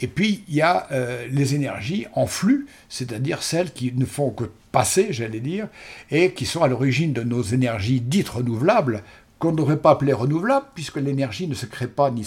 et 0.00 0.06
puis 0.06 0.44
il 0.48 0.54
y 0.54 0.62
a 0.62 0.86
euh, 0.92 1.26
les 1.30 1.54
énergies 1.54 2.06
en 2.14 2.26
flux, 2.26 2.66
c'est-à-dire 2.88 3.42
celles 3.42 3.72
qui 3.72 3.92
ne 3.92 4.04
font 4.04 4.30
que 4.30 4.44
passer, 4.70 5.08
j'allais 5.10 5.40
dire, 5.40 5.68
et 6.10 6.32
qui 6.32 6.46
sont 6.46 6.62
à 6.62 6.68
l'origine 6.68 7.12
de 7.12 7.22
nos 7.22 7.42
énergies 7.42 8.00
dites 8.00 8.28
renouvelables, 8.28 9.02
qu'on 9.38 9.52
ne 9.52 9.56
devrait 9.56 9.78
pas 9.78 9.90
appeler 9.90 10.12
renouvelables, 10.12 10.66
puisque 10.74 10.96
l'énergie 10.96 11.48
ne 11.48 11.54
se 11.54 11.66
crée 11.66 11.88
pas 11.88 12.10
ni 12.10 12.26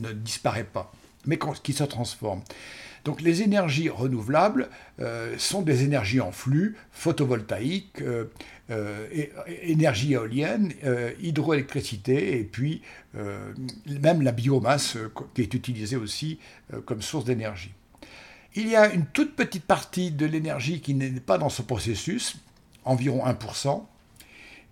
ne 0.00 0.12
disparaît 0.12 0.64
pas, 0.64 0.92
mais 1.26 1.38
qui 1.62 1.72
se 1.72 1.84
transforme. 1.84 2.42
Donc 3.04 3.20
les 3.20 3.42
énergies 3.42 3.88
renouvelables 3.88 4.68
euh, 5.00 5.34
sont 5.36 5.62
des 5.62 5.82
énergies 5.82 6.20
en 6.20 6.30
flux, 6.30 6.76
photovoltaïques, 6.92 8.00
énergie 9.62 10.12
éolienne, 10.12 10.72
hydroélectricité, 11.20 12.38
et 12.38 12.44
puis 12.44 12.82
même 13.86 14.22
la 14.22 14.32
biomasse 14.32 14.96
qui 15.34 15.42
est 15.42 15.54
utilisée 15.54 15.96
aussi 15.96 16.38
comme 16.84 17.02
source 17.02 17.24
d'énergie. 17.24 17.72
Il 18.54 18.68
y 18.68 18.76
a 18.76 18.92
une 18.92 19.06
toute 19.06 19.34
petite 19.34 19.64
partie 19.64 20.10
de 20.10 20.26
l'énergie 20.26 20.80
qui 20.80 20.94
n'est 20.94 21.10
pas 21.20 21.38
dans 21.38 21.48
ce 21.48 21.62
processus, 21.62 22.36
environ 22.84 23.24
1%, 23.24 23.82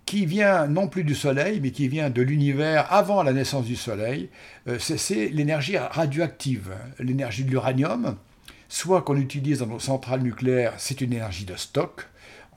qui 0.05 0.25
vient 0.25 0.67
non 0.67 0.87
plus 0.87 1.03
du 1.03 1.15
Soleil, 1.15 1.59
mais 1.61 1.71
qui 1.71 1.87
vient 1.87 2.09
de 2.09 2.21
l'univers 2.21 2.91
avant 2.91 3.23
la 3.23 3.33
naissance 3.33 3.65
du 3.65 3.75
Soleil, 3.75 4.29
euh, 4.67 4.77
c'est 4.79 5.29
l'énergie 5.29 5.77
radioactive, 5.77 6.71
l'énergie 6.99 7.43
de 7.43 7.49
l'uranium, 7.49 8.17
soit 8.67 9.01
qu'on 9.01 9.17
utilise 9.17 9.59
dans 9.59 9.67
nos 9.67 9.79
centrales 9.79 10.21
nucléaires, 10.21 10.73
c'est 10.77 11.01
une 11.01 11.13
énergie 11.13 11.45
de 11.45 11.55
stock, 11.55 12.07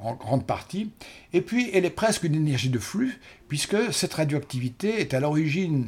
en 0.00 0.14
grande 0.14 0.46
partie, 0.46 0.90
et 1.32 1.40
puis 1.40 1.70
elle 1.72 1.84
est 1.84 1.90
presque 1.90 2.24
une 2.24 2.34
énergie 2.34 2.68
de 2.68 2.78
flux, 2.78 3.20
puisque 3.48 3.92
cette 3.92 4.14
radioactivité 4.14 5.00
est 5.00 5.14
à 5.14 5.20
l'origine 5.20 5.86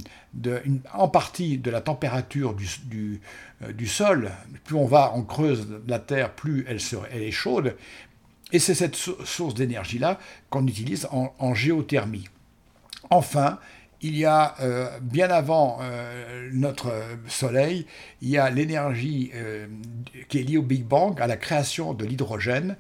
en 0.94 1.08
partie 1.08 1.58
de 1.58 1.70
la 1.70 1.80
température 1.80 2.54
du, 2.54 3.20
euh, 3.62 3.72
du, 3.72 3.86
sol. 3.86 4.30
Plus 4.64 4.76
on 4.76 4.86
va, 4.86 5.12
on 5.14 5.22
creuse 5.22 5.66
la 5.88 5.98
Terre, 5.98 6.32
plus 6.32 6.64
elle, 6.68 6.78
elle 7.10 7.22
est 7.22 7.32
chaude, 7.32 7.76
et 8.52 8.58
c'est 8.58 8.74
cette 8.74 8.94
source 8.96 9.54
d'énergie-là 9.54 10.20
qu'on 10.50 10.66
utilise 10.66 11.08
en, 11.10 11.54
géothermie. 11.54 12.28
Enfin, 13.10 13.58
il 14.02 14.16
y 14.16 14.24
a, 14.24 14.54
euh, 14.60 14.98
bien 15.00 15.30
avant 15.30 15.78
euh, 15.80 16.50
notre 16.52 16.92
Soleil, 17.28 17.86
il 18.20 18.28
y 18.28 18.38
a 18.38 18.50
l'énergie 18.50 19.30
euh, 19.34 19.66
qui 20.28 20.38
est 20.38 20.42
liée 20.42 20.58
au 20.58 20.62
Big 20.62 20.84
Bang, 20.84 21.20
à 21.20 21.26
la 21.26 21.36
création 21.36 21.94
de 21.94 22.04
l'hydrogène. 22.04 22.76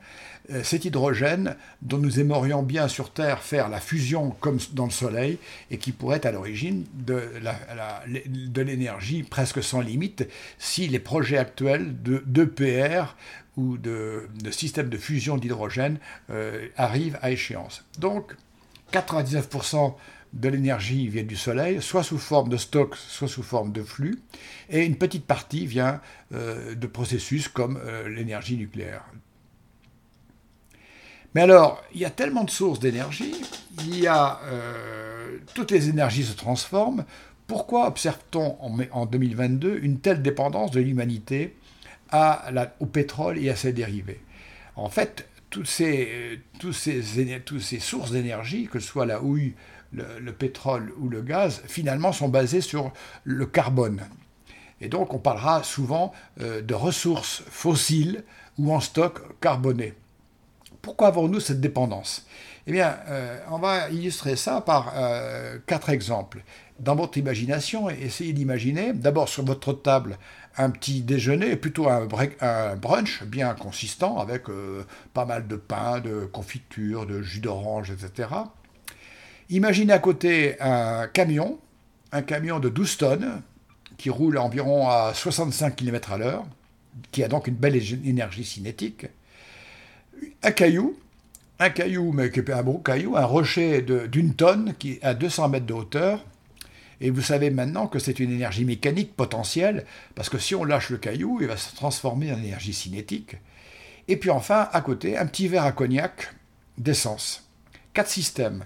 cet 0.62 0.84
hydrogène 0.84 1.56
dont 1.82 1.98
nous 1.98 2.20
aimerions 2.20 2.62
bien 2.62 2.86
sur 2.86 3.10
Terre 3.12 3.42
faire 3.42 3.68
la 3.68 3.80
fusion 3.80 4.30
comme 4.40 4.58
dans 4.72 4.84
le 4.84 4.92
Soleil 4.92 5.38
et 5.70 5.78
qui 5.78 5.90
pourrait 5.90 6.18
être 6.18 6.26
à 6.26 6.32
l'origine 6.32 6.84
de, 6.94 7.30
de 8.06 8.62
l'énergie 8.62 9.24
presque 9.24 9.62
sans 9.62 9.80
limite 9.80 10.28
si 10.58 10.86
les 10.86 11.00
projets 11.00 11.38
actuels 11.38 11.96
d'EPR 12.02 13.16
ou 13.56 13.76
de, 13.76 14.28
systèmes 14.52 14.88
de 14.88 14.98
fusion 14.98 15.36
d'hydrogène 15.36 15.98
arrivent 16.76 17.18
à 17.22 17.32
échéance. 17.32 17.84
Donc, 17.98 18.36
99% 18.92 19.94
de 20.40 20.48
l'énergie 20.48 21.08
vient 21.08 21.22
du 21.22 21.36
Soleil, 21.36 21.80
soit 21.80 22.02
sous 22.02 22.18
forme 22.18 22.48
de 22.48 22.56
stock, 22.56 22.94
soit 22.96 23.28
sous 23.28 23.42
forme 23.42 23.72
de 23.72 23.82
flux, 23.82 24.18
et 24.70 24.84
une 24.84 24.96
petite 24.96 25.26
partie 25.26 25.66
vient 25.66 26.00
euh, 26.32 26.74
de 26.74 26.86
processus 26.86 27.48
comme 27.48 27.78
euh, 27.84 28.08
l'énergie 28.08 28.56
nucléaire. 28.56 29.04
Mais 31.34 31.42
alors, 31.42 31.82
il 31.94 32.00
y 32.00 32.04
a 32.04 32.10
tellement 32.10 32.44
de 32.44 32.50
sources 32.50 32.80
d'énergie, 32.80 33.34
il 33.80 33.98
y 33.98 34.06
a 34.06 34.40
toutes 35.54 35.70
les 35.70 35.90
énergies 35.90 36.24
se 36.24 36.34
transforment. 36.34 37.04
Pourquoi 37.46 37.88
observe-t-on 37.88 38.56
en, 38.58 38.78
en 38.90 39.04
2022 39.04 39.80
une 39.82 40.00
telle 40.00 40.22
dépendance 40.22 40.70
de 40.70 40.80
l'humanité 40.80 41.54
au 42.80 42.86
pétrole 42.86 43.36
et 43.38 43.50
à 43.50 43.56
ses 43.56 43.74
dérivés? 43.74 44.22
En 44.76 44.88
fait, 44.88 45.28
toutes 45.50 45.66
ces, 45.66 46.40
ces, 46.72 47.80
sources 47.80 48.10
d'énergie, 48.10 48.68
que 48.70 48.78
ce 48.78 48.86
soit 48.86 49.06
la 49.06 49.22
houille, 49.22 49.54
le, 49.92 50.32
pétrole 50.32 50.92
ou 50.98 51.08
le 51.08 51.22
gaz, 51.22 51.62
finalement 51.66 52.12
sont 52.12 52.28
basées 52.28 52.60
sur 52.60 52.92
le 53.24 53.46
carbone. 53.46 54.02
Et 54.80 54.88
donc 54.88 55.14
on 55.14 55.18
parlera 55.18 55.62
souvent 55.62 56.12
euh, 56.40 56.60
de 56.60 56.74
ressources 56.74 57.42
fossiles 57.48 58.24
ou 58.58 58.74
en 58.74 58.80
stock 58.80 59.40
carboné. 59.40 59.94
Pourquoi 60.82 61.08
avons-nous 61.08 61.40
cette 61.40 61.60
dépendance? 61.60 62.26
Eh 62.68 62.72
bien, 62.72 62.96
euh, 63.08 63.38
on 63.50 63.58
va 63.58 63.90
illustrer 63.90 64.34
ça 64.34 64.60
par 64.60 64.92
euh, 64.96 65.58
quatre 65.66 65.88
exemples. 65.90 66.42
Dans 66.80 66.96
votre 66.96 67.16
imagination, 67.16 67.88
essayez 67.88 68.32
d'imaginer, 68.32 68.92
d'abord 68.92 69.28
sur 69.28 69.44
votre 69.44 69.72
table, 69.72 70.18
un 70.58 70.70
petit 70.70 71.02
déjeuner, 71.02 71.56
plutôt 71.56 71.88
un, 71.88 72.06
brunch 72.76 73.22
bien 73.24 73.54
consistant, 73.54 74.18
avec 74.18 74.48
euh, 74.48 74.84
pas 75.12 75.24
mal 75.24 75.46
de 75.46 75.56
pain, 75.56 76.00
de 76.00 76.26
confiture, 76.32 77.06
de 77.06 77.22
jus 77.22 77.40
d'orange, 77.40 77.90
etc. 77.90 78.28
Imaginez 79.50 79.92
à 79.92 79.98
côté 79.98 80.56
un 80.60 81.06
camion, 81.08 81.58
un 82.12 82.22
camion 82.22 82.58
de 82.58 82.68
12 82.68 82.96
tonnes, 82.96 83.42
qui 83.96 84.10
roule 84.10 84.38
environ 84.38 84.88
à 84.88 85.12
65 85.14 85.76
km 85.76 86.12
à 86.12 86.18
l'heure, 86.18 86.44
qui 87.12 87.22
a 87.22 87.28
donc 87.28 87.46
une 87.46 87.54
belle 87.54 87.76
énergie 87.76 88.44
cinétique. 88.44 89.06
Un 90.42 90.50
caillou, 90.50 90.96
un 91.58 91.70
caillou, 91.70 92.12
mais 92.12 92.30
qui 92.30 92.40
est 92.40 92.50
un 92.50 92.62
beau 92.62 92.78
caillou, 92.78 93.16
un 93.16 93.24
rocher 93.24 93.82
d'une 93.82 94.34
tonne 94.34 94.74
qui 94.78 94.98
à 95.02 95.14
200 95.14 95.48
mètres 95.48 95.66
de 95.66 95.74
hauteur, 95.74 96.24
et 97.00 97.10
vous 97.10 97.22
savez 97.22 97.50
maintenant 97.50 97.86
que 97.86 97.98
c'est 97.98 98.20
une 98.20 98.32
énergie 98.32 98.64
mécanique 98.64 99.14
potentielle, 99.14 99.84
parce 100.14 100.28
que 100.28 100.38
si 100.38 100.54
on 100.54 100.64
lâche 100.64 100.90
le 100.90 100.96
caillou, 100.96 101.38
il 101.40 101.46
va 101.46 101.56
se 101.56 101.74
transformer 101.74 102.32
en 102.32 102.38
énergie 102.38 102.72
cinétique. 102.72 103.36
Et 104.08 104.16
puis 104.16 104.30
enfin, 104.30 104.68
à 104.72 104.80
côté, 104.80 105.16
un 105.16 105.26
petit 105.26 105.48
verre 105.48 105.64
à 105.64 105.72
cognac, 105.72 106.34
d'essence. 106.78 107.48
Quatre 107.92 108.08
systèmes. 108.08 108.64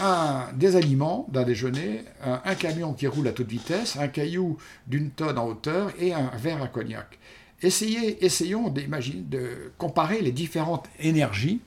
Un, 0.00 0.48
des 0.54 0.76
aliments 0.76 1.26
d'un 1.30 1.42
déjeuner, 1.42 2.02
un, 2.22 2.54
camion 2.54 2.94
qui 2.94 3.06
roule 3.06 3.28
à 3.28 3.32
toute 3.32 3.48
vitesse, 3.48 3.96
un 3.96 4.08
caillou 4.08 4.56
d'une 4.86 5.10
tonne 5.10 5.38
en 5.38 5.46
hauteur 5.46 5.90
et 5.98 6.12
un 6.12 6.30
verre 6.36 6.62
à 6.62 6.68
cognac. 6.68 7.18
Essayez, 7.62 8.24
essayons 8.24 8.70
de 8.70 9.72
comparer 9.78 10.20
les 10.20 10.32
différentes 10.32 10.88
énergies 10.98 11.60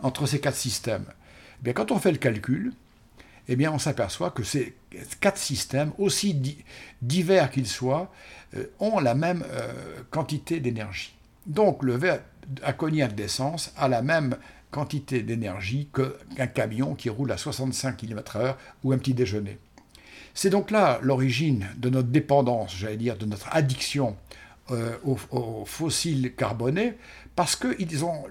entre 0.00 0.26
ces 0.26 0.40
quatre 0.40 0.56
systèmes. 0.56 1.06
Eh 1.60 1.64
bien, 1.64 1.72
quand 1.72 1.92
on 1.92 1.98
fait 1.98 2.12
le 2.12 2.18
calcul, 2.18 2.72
eh 3.48 3.68
on 3.68 3.78
s'aperçoit 3.78 4.30
que 4.30 4.42
ces 4.42 4.74
quatre 5.20 5.38
systèmes, 5.38 5.92
aussi 5.98 6.40
divers 7.00 7.50
qu'ils 7.50 7.66
soient, 7.66 8.10
euh, 8.56 8.66
ont 8.78 9.00
la 9.00 9.14
même 9.14 9.44
euh, 9.50 9.72
quantité 10.10 10.60
d'énergie. 10.60 11.14
Donc, 11.46 11.82
le 11.82 11.96
verre 11.96 12.20
à 12.62 12.72
cognac 12.72 13.14
d'essence 13.14 13.72
a 13.76 13.88
la 13.88 14.02
même 14.02 14.36
quantité 14.70 15.22
d'énergie 15.22 15.88
qu'un 15.92 16.46
camion 16.46 16.94
qui 16.94 17.10
roule 17.10 17.30
à 17.32 17.36
65 17.36 17.96
km/h 17.96 18.56
ou 18.84 18.92
un 18.92 18.98
petit 18.98 19.14
déjeuner. 19.14 19.58
C'est 20.34 20.50
donc 20.50 20.70
là 20.70 20.98
l'origine 21.02 21.66
de 21.76 21.90
notre 21.90 22.08
dépendance, 22.08 22.74
j'allais 22.76 22.96
dire, 22.96 23.16
de 23.18 23.26
notre 23.26 23.54
addiction 23.54 24.16
euh, 24.70 24.96
aux, 25.04 25.64
fossiles 25.66 26.34
carbonés, 26.34 26.94
parce 27.36 27.56
qu'ils 27.56 28.04
ont 28.04 28.24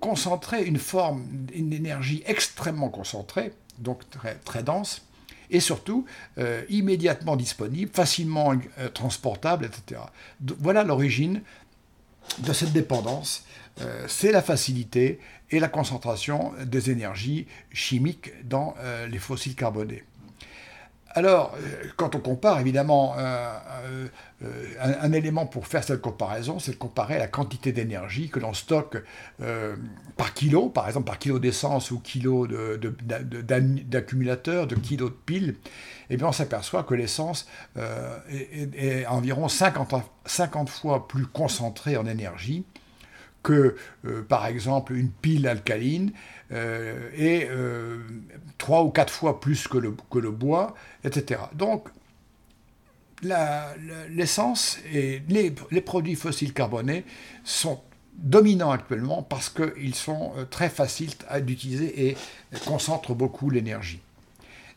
concentré 0.00 0.64
une 0.64 0.78
forme, 0.78 1.26
une 1.52 1.72
énergie 1.72 2.22
extrêmement 2.26 2.90
concentrée, 2.90 3.52
donc 3.78 4.02
très, 4.10 4.62
dense, 4.62 5.02
et 5.50 5.60
surtout 5.60 6.04
euh, 6.38 6.62
immédiatement 6.68 7.36
disponible, 7.36 7.90
facilement 7.92 8.52
euh, 8.78 8.88
transportable, 8.88 9.64
etc. 9.64 10.00
voilà 10.40 10.84
l'origine 10.84 11.42
de 12.38 12.52
cette 12.52 12.72
dépendance. 12.72 13.44
C'est 14.08 14.32
la 14.32 14.42
facilité 14.42 15.20
et 15.50 15.60
la 15.60 15.68
concentration 15.68 16.52
des 16.66 16.90
énergies 16.90 17.46
chimiques 17.72 18.32
dans 18.44 18.74
les 19.08 19.20
fossiles 19.20 19.54
carbonés. 19.54 20.02
Alors, 21.10 21.54
euh, 21.56 21.84
quand 21.96 22.14
on 22.14 22.20
compare, 22.20 22.60
évidemment, 22.60 23.14
euh, 23.18 24.06
euh, 24.42 24.64
un, 24.80 25.12
élément 25.12 25.46
pour 25.46 25.66
faire 25.66 25.82
cette 25.82 26.02
comparaison, 26.02 26.58
c'est 26.58 26.72
de 26.72 26.76
comparer 26.76 27.18
la 27.18 27.26
quantité 27.26 27.72
d'énergie 27.72 28.28
que 28.28 28.38
l'on 28.38 28.52
stocke 28.52 28.98
par 30.16 30.34
kilo, 30.34 30.68
par 30.68 30.86
exemple 30.86 31.06
par 31.06 31.18
kilo 31.18 31.38
d'essence 31.38 31.90
ou 31.90 31.98
kilo 31.98 32.46
d'accumulateur, 32.46 34.66
de, 34.66 34.74
kilo 34.74 35.08
de 35.08 35.14
piles. 35.14 35.56
Eh 36.10 36.16
bien, 36.16 36.26
on 36.26 36.32
s'aperçoit 36.32 36.84
que 36.84 36.94
l'essence 36.94 37.48
est, 38.30 39.06
environ 39.06 39.48
50, 39.48 39.94
50 40.26 40.68
fois 40.68 41.08
plus 41.08 41.26
concentrée 41.26 41.96
en 41.96 42.06
énergie 42.06 42.64
que, 43.42 43.76
par 44.28 44.46
exemple, 44.46 44.94
une 44.94 45.10
pile 45.10 45.46
alcaline 45.46 46.12
euh, 46.50 47.10
et 47.14 47.46
euh, 47.50 47.98
trois 48.56 48.82
ou 48.82 48.90
quatre 48.90 49.12
fois 49.12 49.38
plus 49.38 49.68
que 49.68 49.76
le, 49.76 50.30
bois, 50.30 50.74
etc. 51.04 51.42
Donc, 51.54 51.88
l'essence 53.22 54.78
et 54.92 55.22
les, 55.28 55.54
les, 55.70 55.80
produits 55.82 56.14
fossiles 56.14 56.54
carbonés 56.54 57.04
sont 57.44 57.80
dominants 58.14 58.70
actuellement 58.70 59.22
parce 59.22 59.50
qu'ils 59.50 59.94
sont 59.94 60.32
euh, 60.36 60.44
très 60.44 60.70
faciles 60.70 61.10
d'utiliser 61.42 62.08
et 62.08 62.16
concentrent 62.64 63.14
beaucoup 63.14 63.50
l'énergie. 63.50 64.00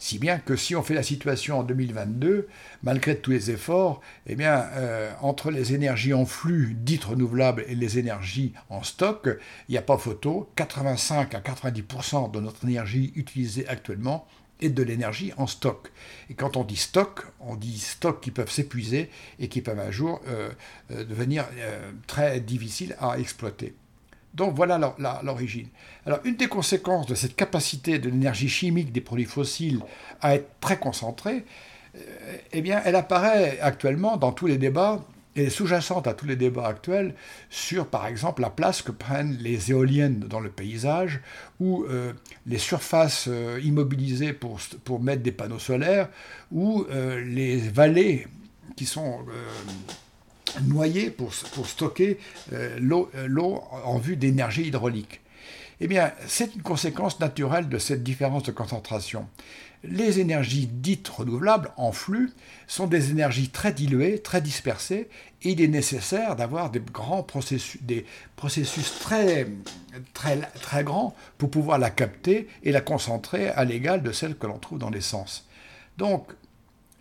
Si 0.01 0.17
bien 0.17 0.39
que 0.39 0.55
si 0.55 0.75
on 0.75 0.81
fait 0.81 0.95
la 0.95 1.03
situation 1.03 1.59
en 1.59 1.63
2022, 1.63 2.47
malgré 2.81 3.17
tous 3.17 3.29
les 3.29 3.51
efforts, 3.51 4.01
eh 4.25 4.35
bien, 4.35 4.65
euh, 4.73 5.11
entre 5.21 5.51
les 5.51 5.75
énergies 5.75 6.15
en 6.15 6.25
flux 6.25 6.75
dites 6.75 7.03
renouvelables 7.03 7.63
et 7.67 7.75
les 7.75 7.99
énergies 7.99 8.51
en 8.69 8.81
stock, 8.81 9.29
il 9.69 9.73
n'y 9.73 9.77
a 9.77 9.83
pas 9.83 9.99
photo. 9.99 10.49
85 10.55 11.35
à 11.35 11.39
90% 11.39 12.31
de 12.31 12.39
notre 12.39 12.65
énergie 12.65 13.13
utilisée 13.15 13.67
actuellement 13.67 14.25
est 14.59 14.71
de 14.71 14.81
l'énergie 14.81 15.33
en 15.37 15.45
stock. 15.45 15.91
Et 16.31 16.33
quand 16.33 16.57
on 16.57 16.63
dit 16.63 16.77
stock, 16.77 17.27
on 17.39 17.55
dit 17.55 17.77
stock 17.77 18.21
qui 18.21 18.31
peuvent 18.31 18.51
s'épuiser 18.51 19.11
et 19.37 19.49
qui 19.49 19.61
peuvent 19.61 19.79
un 19.79 19.91
jour 19.91 20.19
euh, 20.27 20.49
euh, 20.89 21.05
devenir 21.05 21.45
très 22.07 22.39
difficiles 22.39 22.95
à 22.99 23.19
exploiter. 23.19 23.75
Donc 24.33 24.55
voilà 24.55 24.79
l'origine. 25.23 25.67
Alors 26.05 26.19
une 26.23 26.35
des 26.35 26.47
conséquences 26.47 27.05
de 27.05 27.15
cette 27.15 27.35
capacité 27.35 27.99
de 27.99 28.09
l'énergie 28.09 28.49
chimique 28.49 28.91
des 28.91 29.01
produits 29.01 29.25
fossiles 29.25 29.81
à 30.21 30.35
être 30.35 30.47
très 30.61 30.77
concentrée, 30.77 31.45
euh, 31.95 32.37
eh 32.53 32.61
bien 32.61 32.81
elle 32.85 32.95
apparaît 32.95 33.59
actuellement 33.59 34.15
dans 34.17 34.31
tous 34.31 34.47
les 34.47 34.57
débats 34.57 35.01
et 35.35 35.49
sous-jacente 35.49 36.07
à 36.07 36.13
tous 36.13 36.25
les 36.25 36.35
débats 36.35 36.67
actuels 36.67 37.15
sur, 37.49 37.87
par 37.87 38.05
exemple, 38.05 38.41
la 38.41 38.49
place 38.49 38.81
que 38.81 38.91
prennent 38.91 39.37
les 39.39 39.71
éoliennes 39.71 40.19
dans 40.19 40.41
le 40.41 40.49
paysage 40.49 41.21
ou 41.61 41.85
euh, 41.85 42.11
les 42.45 42.57
surfaces 42.57 43.27
euh, 43.29 43.57
immobilisées 43.63 44.33
pour, 44.33 44.59
mettre 44.99 45.23
des 45.23 45.31
panneaux 45.31 45.59
solaires 45.59 46.09
ou 46.51 46.85
les 46.89 47.57
vallées 47.57 48.27
qui 48.75 48.85
sont 48.85 49.19
noyer 50.63 51.09
pour, 51.09 51.31
pour 51.53 51.67
stocker 51.67 52.17
euh, 52.53 52.79
euh, 52.79 53.27
l'eau 53.27 53.63
en 53.83 53.97
vue 53.97 54.15
d'énergie 54.15 54.67
hydraulique. 54.67 55.21
Eh 55.79 55.87
bien, 55.87 56.11
c'est 56.27 56.55
une 56.55 56.61
conséquence 56.61 57.19
naturelle 57.19 57.67
de 57.67 57.79
cette 57.79 58.03
différence 58.03 58.43
de 58.43 58.51
concentration. 58.51 59.27
Les 59.83 60.19
énergies 60.19 60.67
dites 60.67 61.07
renouvelables 61.07 61.71
en 61.75 61.91
flux 61.91 62.31
sont 62.67 62.85
des 62.85 63.09
énergies 63.09 63.49
très 63.49 63.73
diluées, 63.73 64.19
très 64.19 64.41
dispersées, 64.41 65.09
et 65.41 65.49
il 65.49 65.61
est 65.61 65.67
nécessaire 65.67 66.35
d'avoir 66.35 66.69
des 66.69 66.81
grands 66.81 67.23
processus, 67.23 67.81
des 67.81 68.05
processus 68.35 68.99
très, 68.99 69.47
très, 70.13 70.37
très 70.61 70.83
grands 70.83 71.15
pour 71.39 71.49
pouvoir 71.49 71.79
la 71.79 71.89
capter 71.89 72.47
et 72.61 72.71
la 72.71 72.81
concentrer 72.81 73.49
à 73.49 73.65
l'égal 73.65 74.03
de 74.03 74.11
celle 74.11 74.35
que 74.35 74.45
l'on 74.45 74.59
trouve 74.59 74.77
dans 74.77 74.91
l'essence. 74.91 75.47
Donc, 75.97 76.27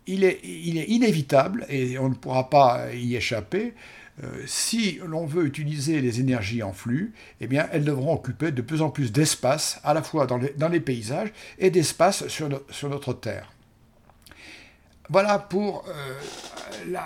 il 0.07 0.23
est, 0.23 0.39
inévitable, 0.43 1.65
et 1.69 1.97
on 1.97 2.09
ne 2.09 2.15
pourra 2.15 2.49
pas 2.49 2.93
y 2.93 3.15
échapper, 3.15 3.73
euh, 4.23 4.43
si 4.45 4.99
l'on 5.05 5.25
veut 5.25 5.45
utiliser 5.45 6.01
les 6.01 6.19
énergies 6.19 6.63
en 6.63 6.73
flux, 6.73 7.13
eh 7.39 7.47
bien, 7.47 7.67
elles 7.71 7.85
devront 7.85 8.13
occuper 8.13 8.51
de 8.51 8.61
plus 8.61 8.81
en 8.81 8.89
plus 8.89 9.11
d'espace, 9.11 9.79
à 9.83 9.93
la 9.93 10.03
fois 10.03 10.27
dans 10.27 10.69
les, 10.69 10.79
paysages 10.79 11.31
et 11.57 11.71
d'espace 11.71 12.27
sur, 12.27 12.49
notre 12.49 13.13
Terre. 13.13 13.51
Voilà 15.09 15.39
pour 15.39 15.85
euh, 15.87 16.97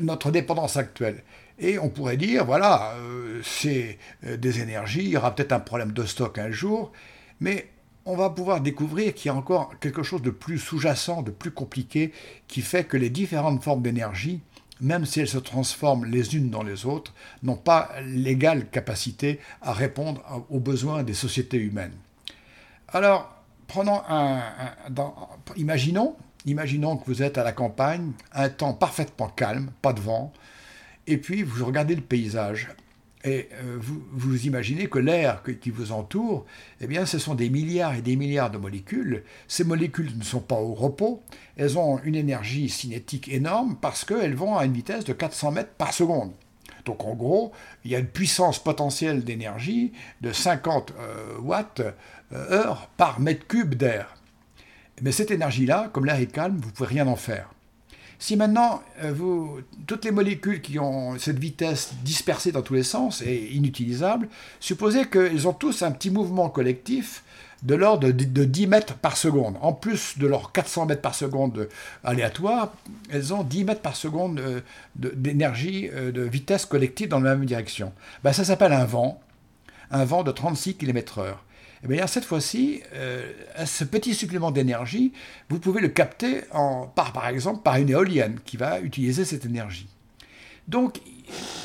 notre 0.00 0.30
dépendance 0.30 0.76
actuelle. 0.76 1.22
Et 1.58 1.78
on 1.78 1.90
pourrait 1.90 2.16
dire, 2.16 2.44
voilà, 2.44 2.94
euh, 2.96 3.40
c'est 3.44 3.98
des 4.22 4.60
énergies, 4.60 5.02
il 5.02 5.10
y 5.10 5.16
aura 5.16 5.34
peut-être 5.34 5.52
un 5.52 5.60
problème 5.60 5.92
de 5.92 6.04
stock 6.04 6.38
un 6.38 6.50
jour, 6.50 6.92
mais 7.40 7.68
on 8.04 8.16
va 8.16 8.30
pouvoir 8.30 8.60
découvrir 8.60 9.14
qu'il 9.14 9.26
y 9.26 9.34
a 9.34 9.36
encore 9.36 9.78
quelque 9.80 10.02
chose 10.02 10.22
de 10.22 10.30
plus 10.30 10.58
sous-jacent, 10.58 11.22
de 11.22 11.30
plus 11.30 11.50
compliqué, 11.50 12.12
qui 12.48 12.62
fait 12.62 12.84
que 12.84 12.96
les 12.96 13.10
différentes 13.10 13.62
formes 13.62 13.82
d'énergie, 13.82 14.40
même 14.80 15.06
si 15.06 15.20
elles 15.20 15.28
se 15.28 15.38
transforment 15.38 16.06
les 16.06 16.34
unes 16.36 16.50
dans 16.50 16.64
les 16.64 16.86
autres, 16.86 17.14
n'ont 17.42 17.56
pas 17.56 17.90
l'égale 18.04 18.68
capacité 18.68 19.38
à 19.60 19.72
répondre 19.72 20.44
aux 20.50 20.58
besoins 20.58 21.04
des 21.04 21.14
sociétés 21.14 21.58
humaines. 21.58 21.96
Alors, 22.88 23.32
prenons 23.68 24.02
un, 24.08 24.42
imaginons, 25.56 26.16
imaginons 26.44 26.96
que 26.96 27.06
vous 27.06 27.22
êtes 27.22 27.38
à 27.38 27.44
la 27.44 27.52
campagne, 27.52 28.12
un 28.32 28.48
temps 28.48 28.74
parfaitement 28.74 29.28
calme, 29.28 29.70
pas 29.80 29.92
de 29.92 30.00
vent, 30.00 30.32
et 31.06 31.18
puis 31.18 31.42
vous 31.42 31.64
regardez 31.64 31.94
le 31.94 32.02
paysage. 32.02 32.68
Et 33.24 33.48
euh, 33.52 33.76
vous, 33.78 34.02
vous, 34.10 34.46
imaginez 34.46 34.88
que 34.88 34.98
l'air 34.98 35.42
qui 35.60 35.70
vous 35.70 35.92
entoure, 35.92 36.44
eh 36.80 36.86
bien, 36.86 37.06
ce 37.06 37.18
sont 37.18 37.34
des 37.34 37.50
milliards 37.50 37.94
et 37.94 38.02
des 38.02 38.16
milliards 38.16 38.50
de 38.50 38.58
molécules. 38.58 39.22
Ces 39.46 39.64
molécules 39.64 40.16
ne 40.16 40.24
sont 40.24 40.40
pas 40.40 40.56
au 40.56 40.74
repos, 40.74 41.22
elles 41.56 41.78
ont 41.78 42.00
une 42.02 42.16
énergie 42.16 42.68
cinétique 42.68 43.28
énorme 43.28 43.76
parce 43.80 44.04
qu'elles 44.04 44.34
vont 44.34 44.56
à 44.56 44.64
une 44.64 44.72
vitesse 44.72 45.04
de 45.04 45.12
400 45.12 45.52
mètres 45.52 45.74
par 45.78 45.92
seconde. 45.92 46.32
Donc 46.84 47.04
en 47.04 47.14
gros, 47.14 47.52
il 47.84 47.92
y 47.92 47.96
a 47.96 47.98
une 47.98 48.06
puissance 48.06 48.58
potentielle 48.58 49.22
d'énergie 49.22 49.92
de 50.20 50.32
50 50.32 50.92
euh, 50.98 51.38
watts 51.38 51.80
euh, 51.80 52.50
heure 52.50 52.88
par 52.96 53.20
mètre 53.20 53.46
cube 53.46 53.74
d'air. 53.74 54.16
Mais 55.00 55.12
cette 55.12 55.30
énergie-là, 55.30 55.90
comme 55.92 56.06
l'air 56.06 56.16
est 56.16 56.26
calme, 56.26 56.56
vous 56.56 56.68
ne 56.68 56.74
pouvez 56.74 56.88
rien 56.88 57.06
en 57.06 57.16
faire. 57.16 57.50
Si 58.22 58.36
maintenant, 58.36 58.84
euh, 59.02 59.12
vous, 59.12 59.58
toutes 59.88 60.04
les 60.04 60.12
molécules 60.12 60.60
qui 60.60 60.78
ont 60.78 61.18
cette 61.18 61.40
vitesse 61.40 61.92
dispersée 62.04 62.52
dans 62.52 62.62
tous 62.62 62.74
les 62.74 62.84
sens 62.84 63.20
et 63.20 63.48
inutilisables, 63.52 64.28
supposez 64.60 65.06
qu'elles 65.06 65.48
ont 65.48 65.52
tous 65.52 65.82
un 65.82 65.90
petit 65.90 66.10
mouvement 66.10 66.48
collectif 66.48 67.24
de 67.64 67.74
l'ordre 67.74 68.12
de 68.12 68.44
10 68.44 68.68
mètres 68.68 68.94
par 68.94 69.16
seconde. 69.16 69.56
En 69.60 69.72
plus 69.72 70.18
de 70.18 70.28
leurs 70.28 70.52
400 70.52 70.86
mètres 70.86 71.00
par 71.00 71.16
seconde 71.16 71.68
aléatoires, 72.04 72.72
elles 73.10 73.34
ont 73.34 73.42
10 73.42 73.64
mètres 73.64 73.80
par 73.80 73.96
seconde 73.96 74.38
euh, 74.38 74.60
d'énergie, 74.94 75.90
euh, 75.92 76.12
de 76.12 76.22
vitesse 76.22 76.64
collective 76.64 77.08
dans 77.08 77.18
la 77.18 77.34
même 77.34 77.44
direction. 77.44 77.92
Ben, 78.22 78.32
ça 78.32 78.44
s'appelle 78.44 78.72
un 78.72 78.84
vent, 78.84 79.20
un 79.90 80.04
vent 80.04 80.22
de 80.22 80.30
36 80.30 80.76
km/h. 80.76 81.34
Eh 81.84 81.88
bien, 81.88 82.06
cette 82.06 82.24
fois-ci, 82.24 82.82
euh, 82.94 83.32
ce 83.66 83.84
petit 83.84 84.14
supplément 84.14 84.50
d'énergie, 84.50 85.12
vous 85.48 85.58
pouvez 85.58 85.80
le 85.80 85.88
capter 85.88 86.42
en, 86.52 86.86
par, 86.86 87.12
par 87.12 87.26
exemple 87.26 87.62
par 87.62 87.76
une 87.76 87.90
éolienne 87.90 88.38
qui 88.44 88.56
va 88.56 88.80
utiliser 88.80 89.24
cette 89.24 89.44
énergie. 89.44 89.88
Donc, 90.68 91.00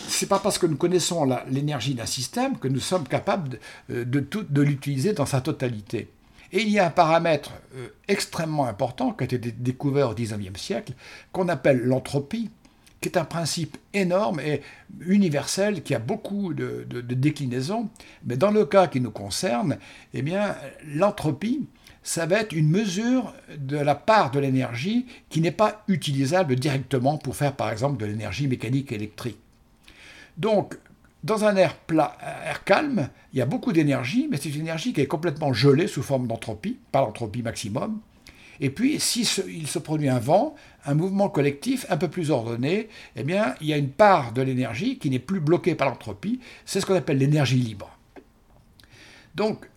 c'est 0.08 0.26
pas 0.26 0.40
parce 0.40 0.58
que 0.58 0.66
nous 0.66 0.78
connaissons 0.78 1.30
l'énergie 1.50 1.94
d'un 1.94 2.08
système 2.08 2.58
que 2.58 2.68
nous 2.68 2.80
sommes 2.80 3.08
capables 3.08 3.60
de, 3.90 4.04
de 4.04 4.62
l'utiliser 4.62 5.14
dans 5.14 5.28
sa 5.28 5.42
totalité. 5.42 6.10
Et 6.52 6.62
il 6.62 6.70
y 6.70 6.80
a 6.80 6.88
un 6.88 6.92
paramètre 6.92 7.52
euh, 7.76 7.90
extrêmement 8.08 8.66
important 8.66 9.12
qui 9.12 9.24
a 9.24 9.26
été 9.26 9.38
découvert 9.38 10.10
au 10.10 10.14
XIXe 10.14 10.60
siècle, 10.60 10.94
qu'on 11.32 11.50
appelle 11.50 11.82
l'entropie, 11.84 12.50
qui 13.02 13.10
est 13.10 13.18
un 13.18 13.26
principe 13.26 13.78
énorme 13.94 14.40
et 14.40 14.62
universel 15.02 15.84
qui 15.84 15.94
a 15.94 16.00
beaucoup 16.00 16.54
de, 16.54 16.86
déclinaisons. 17.02 17.90
Mais 18.26 18.38
dans 18.38 18.52
le 18.52 18.66
cas 18.66 18.88
qui 18.88 19.02
nous 19.02 19.12
concerne, 19.12 19.78
eh 20.14 20.24
l'entropie, 20.86 21.68
ça 22.04 22.26
va 22.26 22.40
être 22.40 22.54
une 22.54 22.70
mesure 22.70 23.34
de 23.58 23.78
la 23.78 23.96
part 23.96 24.32
de 24.32 24.40
l'énergie 24.40 25.06
qui 25.30 25.42
n'est 25.42 25.52
pas 25.52 25.84
utilisable 25.88 26.56
directement 26.56 27.18
pour 27.18 27.36
faire 27.36 27.56
par 27.56 27.70
exemple 27.70 27.98
de 27.98 28.06
l'énergie 28.06 28.48
mécanique 28.48 28.92
électrique. 28.92 29.40
Donc, 30.38 30.78
dans 31.24 31.44
un 31.44 31.56
air 31.56 31.76
plat, 31.76 32.18
air 32.46 32.64
calme, 32.64 33.10
il 33.34 33.40
y 33.40 33.42
a 33.42 33.46
beaucoup 33.46 33.74
d'énergie, 33.74 34.28
mais 34.30 34.38
c'est 34.38 34.50
une 34.50 34.62
énergie 34.62 34.94
qui 34.94 35.02
est 35.02 35.08
complètement 35.08 35.52
gelée 35.52 35.88
sous 35.88 36.04
forme 36.04 36.28
d'entropie, 36.28 36.78
pas 36.92 37.02
l'entropie 37.02 37.42
maximum. 37.42 38.00
Et 38.60 38.70
puis, 38.70 39.00
s'il 39.00 39.26
il 39.50 39.68
se 39.68 39.80
produit 39.80 40.10
un 40.10 40.20
vent, 40.20 40.56
un 40.86 40.94
mouvement 40.94 41.30
collectif 41.30 41.86
un 41.90 41.98
peu 41.98 42.08
plus 42.08 42.32
ordonné, 42.32 42.90
eh 43.16 43.24
bien, 43.24 43.56
il 43.62 43.68
y 43.68 43.74
a 43.74 43.78
une 43.78 43.90
part 43.90 44.32
de 44.32 44.42
l'énergie 44.42 44.98
qui 44.98 45.10
n'est 45.10 45.20
plus 45.20 45.40
bloquée 45.40 45.76
par 45.76 45.90
l'entropie. 45.90 46.40
C'est 46.66 46.82
ce 46.82 46.86
qu'on 46.86 46.96
appelle 46.96 47.18
l'énergie 47.18 47.58
libre. 47.58 47.98
Donc, 49.36 49.70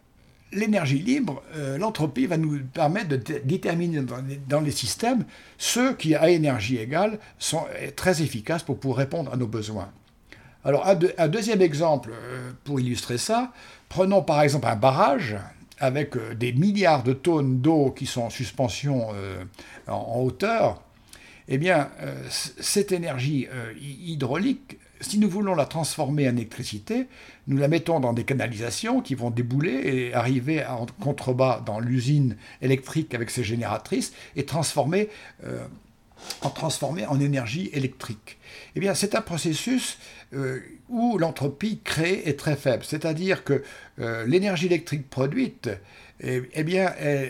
l'énergie 0.52 0.98
libre, 0.98 1.42
euh, 1.54 1.78
l'entropie 1.78 2.26
va 2.26 2.36
nous 2.36 2.60
permettre 2.60 3.08
de 3.08 3.16
déterminer 3.44 4.02
dans 4.48 4.60
les, 4.60 4.70
systèmes 4.70 5.24
ceux 5.58 5.94
qui, 5.94 6.14
à 6.14 6.30
énergie 6.30 6.78
égale, 6.78 7.18
sont 7.38 7.64
très 7.96 8.22
efficaces 8.22 8.62
pour 8.62 8.78
pouvoir 8.78 8.98
répondre 8.98 9.32
à 9.32 9.36
nos 9.36 9.46
besoins. 9.46 9.90
Alors, 10.64 10.86
un, 10.86 11.28
deuxième 11.28 11.62
exemple 11.62 12.10
euh, 12.12 12.52
pour 12.64 12.80
illustrer 12.80 13.16
ça, 13.16 13.52
prenons 13.88 14.22
par 14.22 14.42
exemple 14.42 14.66
un 14.66 14.76
barrage 14.76 15.36
avec 15.80 16.16
euh, 16.16 16.34
des 16.34 16.52
milliards 16.52 17.02
de 17.02 17.12
tonnes 17.12 17.60
d'eau 17.60 17.90
qui 17.90 18.06
sont 18.06 18.22
en 18.22 18.30
suspension 18.30 19.08
euh, 19.14 19.42
en, 19.88 20.20
hauteur. 20.20 20.82
Eh 21.48 21.58
bien, 21.58 21.90
cette 22.30 22.92
énergie 22.92 23.48
hydraulique, 23.80 24.78
si 25.00 25.18
nous 25.18 25.28
voulons 25.28 25.56
la 25.56 25.66
transformer 25.66 26.28
en 26.28 26.36
électricité, 26.36 27.08
nous 27.48 27.56
la 27.56 27.66
mettons 27.66 27.98
dans 27.98 28.12
des 28.12 28.22
canalisations 28.22 29.00
qui 29.00 29.16
vont 29.16 29.30
débouler 29.30 29.72
et 29.72 30.14
arriver 30.14 30.64
en 30.64 30.86
contrebas 30.86 31.60
dans 31.66 31.80
l'usine 31.80 32.36
électrique 32.62 33.16
avec 33.16 33.30
ses 33.30 33.42
génératrices 33.42 34.12
et 34.36 34.44
transformer 34.44 35.08
en 36.42 36.50
transformer 36.50 37.06
en 37.06 37.18
énergie 37.18 37.70
électrique. 37.72 38.38
Eh 38.76 38.80
bien, 38.80 38.94
c'est 38.94 39.16
un 39.16 39.20
processus 39.20 39.98
euh, 40.32 40.60
où 40.88 41.18
l'entropie 41.18 41.80
créée 41.82 42.28
est 42.28 42.38
très 42.38 42.56
faible. 42.56 42.84
C'est-à-dire 42.84 43.42
que 43.42 43.62
euh, 43.98 44.24
l'énergie 44.26 44.66
électrique 44.66 45.10
produite, 45.10 45.70
eh, 46.20 46.42
eh 46.54 46.76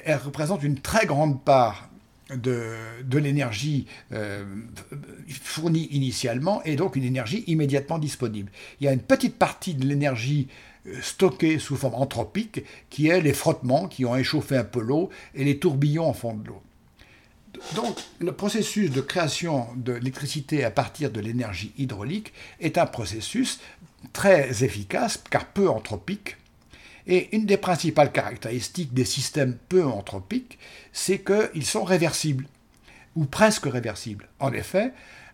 elle, 0.05 0.17
représente 0.17 0.63
une 0.63 0.79
très 0.79 1.07
grande 1.07 1.43
part 1.43 1.89
de, 2.35 2.75
de 3.03 3.19
l'énergie 3.19 3.87
euh, 4.13 4.45
fournie 5.29 5.89
initialement 5.93 6.63
et 6.65 6.77
donc 6.77 6.97
une 6.97 7.05
énergie 7.05 7.45
immédiatement 7.47 7.99
disponible. 7.99 8.51
Il 8.81 8.85
y 8.85 8.89
a 8.89 8.93
une 8.93 9.01
petite 9.01 9.37
partie 9.37 9.75
de 9.75 9.87
l'énergie 9.87 10.49
stockée 11.03 11.59
sous 11.59 11.77
forme 11.77 11.95
anthropique 11.95 12.65
qui 12.89 13.09
est 13.09 13.21
les 13.21 13.33
frottements 13.33 13.89
qui 13.89 14.05
ont 14.05 14.17
échauffé 14.17 14.57
un 14.57 14.65
peu 14.65 14.81
l'eau 14.81 15.11
et 15.35 15.45
les 15.45 15.59
tourbillons 15.59 16.07
en 16.07 16.15
fond 16.15 16.35
de 16.35 16.49
l'eau. 16.49 16.63
Donc, 17.75 17.97
le 18.19 18.33
processus 18.33 18.91
de 18.91 19.01
création 19.01 19.69
de 19.77 19.93
l'électricité 19.93 20.65
à 20.65 20.71
partir 20.71 21.11
de 21.11 21.21
l'énergie 21.21 21.73
hydraulique 21.79 22.33
est 22.61 22.79
un 22.79 22.87
processus 22.87 23.61
très 24.13 24.65
efficace 24.65 25.23
car 25.31 25.47
peu 25.47 25.69
anthropique. 25.69 26.37
Et 27.07 27.35
une 27.35 27.47
des 27.47 27.57
principales 27.57 28.13
caractéristiques 28.13 28.95
des 28.95 29.05
systèmes 29.05 29.57
peu 29.69 29.85
anthropiques, 29.85 30.59
c'est 30.93 31.21
qu'ils 31.21 31.67
sont 31.67 31.85
réversibles, 31.85 32.47
ou 33.17 33.25
presque 33.25 33.67
réversibles. 33.67 34.29
En 34.39 34.53
effet, 34.53 34.93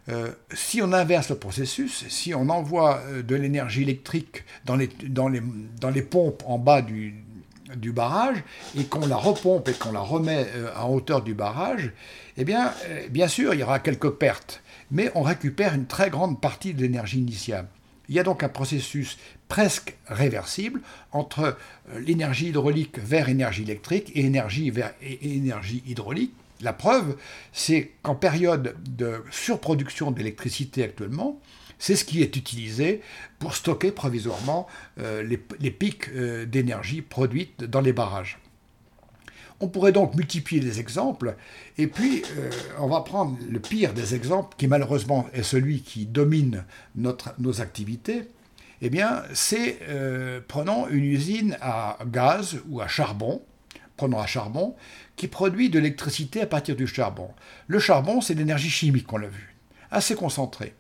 euh, 0.09 0.31
si 0.53 0.81
on 0.83 0.93
inverse 0.93 1.31
le 1.31 1.37
processus, 1.37 2.07
si 2.09 2.33
on 2.35 2.49
envoie 2.49 3.03
euh, 3.07 3.23
de 3.23 3.35
l'énergie 3.35 3.83
électrique 3.83 4.45
dans 4.65 4.77
les, 4.77 4.89
dans, 5.09 5.29
les, 5.29 5.43
dans 5.81 5.91
les, 5.91 6.03
pompes 6.03 6.45
en 6.47 6.59
bas 6.59 6.81
du, 6.81 7.26
du 7.75 7.93
barrage 7.93 8.39
et 8.79 8.85
qu'on 8.85 9.07
la 9.07 9.17
repompe 9.17 9.69
et 9.69 9.73
qu'on 9.73 9.93
la 9.93 10.01
remet 10.01 10.47
euh, 10.55 10.71
à 10.75 10.87
hauteur 10.87 11.23
du 11.23 11.35
barrage, 11.35 11.93
eh 12.37 12.45
bien, 12.45 12.73
euh, 12.89 13.09
bien 13.09 13.29
sûr, 13.29 13.55
il 13.55 13.61
y 13.61 13.63
aura 13.63 13.79
quelques 13.79 14.11
pertes, 14.11 14.63
mais 14.91 15.11
on 15.15 15.23
récupère 15.23 15.75
une 15.75 15.87
très 15.87 16.11
grande 16.11 16.41
partie 16.41 16.75
de 16.75 16.83
l'énergie 16.83 17.19
initiale. 17.19 17.67
Il 18.09 18.15
y 18.15 18.21
a 18.21 18.23
donc 18.23 18.45
un 18.45 18.49
processus 18.49 19.19
presque 19.49 19.97
réversible 20.07 20.81
entre 21.13 21.57
euh, 21.91 21.99
l'énergie 22.01 22.49
hydraulique 22.49 22.99
vers 22.99 23.29
énergie 23.29 23.63
électrique 23.63 24.13
et 24.15 24.25
énergie 24.25 24.71
vers 24.71 24.93
énergie 25.01 25.83
hydraulique. 25.87 26.33
La 26.63 26.73
preuve, 26.73 27.17
c'est 27.53 27.93
qu'en 28.03 28.15
période 28.15 28.77
de 28.97 29.23
surproduction 29.31 30.11
d'électricité 30.11 30.85
actuellement, 30.85 31.39
c'est 31.79 31.97
ce 31.97 32.05
qui 32.05 32.23
est 32.23 32.37
utilisé 32.37 33.03
pour 33.39 33.55
stocker 33.55 33.93
provisoirement 33.93 34.67
euh, 34.99 35.23
les, 35.23 35.71
pics 35.71 36.09
euh, 36.09 36.47
d'énergie 36.47 37.03
produites 37.03 37.65
dans 37.65 37.81
les 37.81 37.93
barrages. 37.93 38.39
On 39.61 39.69
pourrait 39.69 39.93
donc 39.93 40.15
multiplier 40.15 40.61
les 40.61 40.81
exemples, 40.81 41.35
et 41.79 41.87
puis 41.87 42.23
euh, 42.37 42.51
on 42.79 42.89
va 42.89 43.01
prendre 43.01 43.39
le 43.49 43.59
pire 43.59 43.95
des 43.95 44.15
exemples, 44.15 44.55
qui 44.59 44.69
malheureusement 44.69 45.27
est 45.33 45.43
celui 45.43 45.81
qui 45.81 46.05
domine 46.05 46.65
nos 46.95 47.61
activités. 47.63 48.29
Eh 48.83 48.91
bien, 48.91 49.23
c'est, 49.33 49.79
prenons 50.49 50.87
une 50.89 51.05
usine 51.05 51.57
à 51.63 51.97
gaz 52.07 52.61
ou 52.69 52.83
à 52.83 52.89
charbon, 52.89 53.41
prenons 53.97 54.19
à 54.19 54.27
charbon, 54.27 54.77
qui 55.17 55.29
produit 55.29 55.71
de 55.71 55.79
l'électricité 55.79 56.43
à 56.43 56.47
partir 56.47 56.77
du 56.77 56.87
charbon. 56.87 57.31
Le 57.69 57.79
charbon, 57.79 58.21
c'est 58.21 58.35
l'énergie 58.35 58.69
chimique, 58.69 59.11
on 59.11 59.17
l'a 59.17 59.29
vu, 59.29 59.57
assez 59.91 60.15
concentrée. 60.15 60.75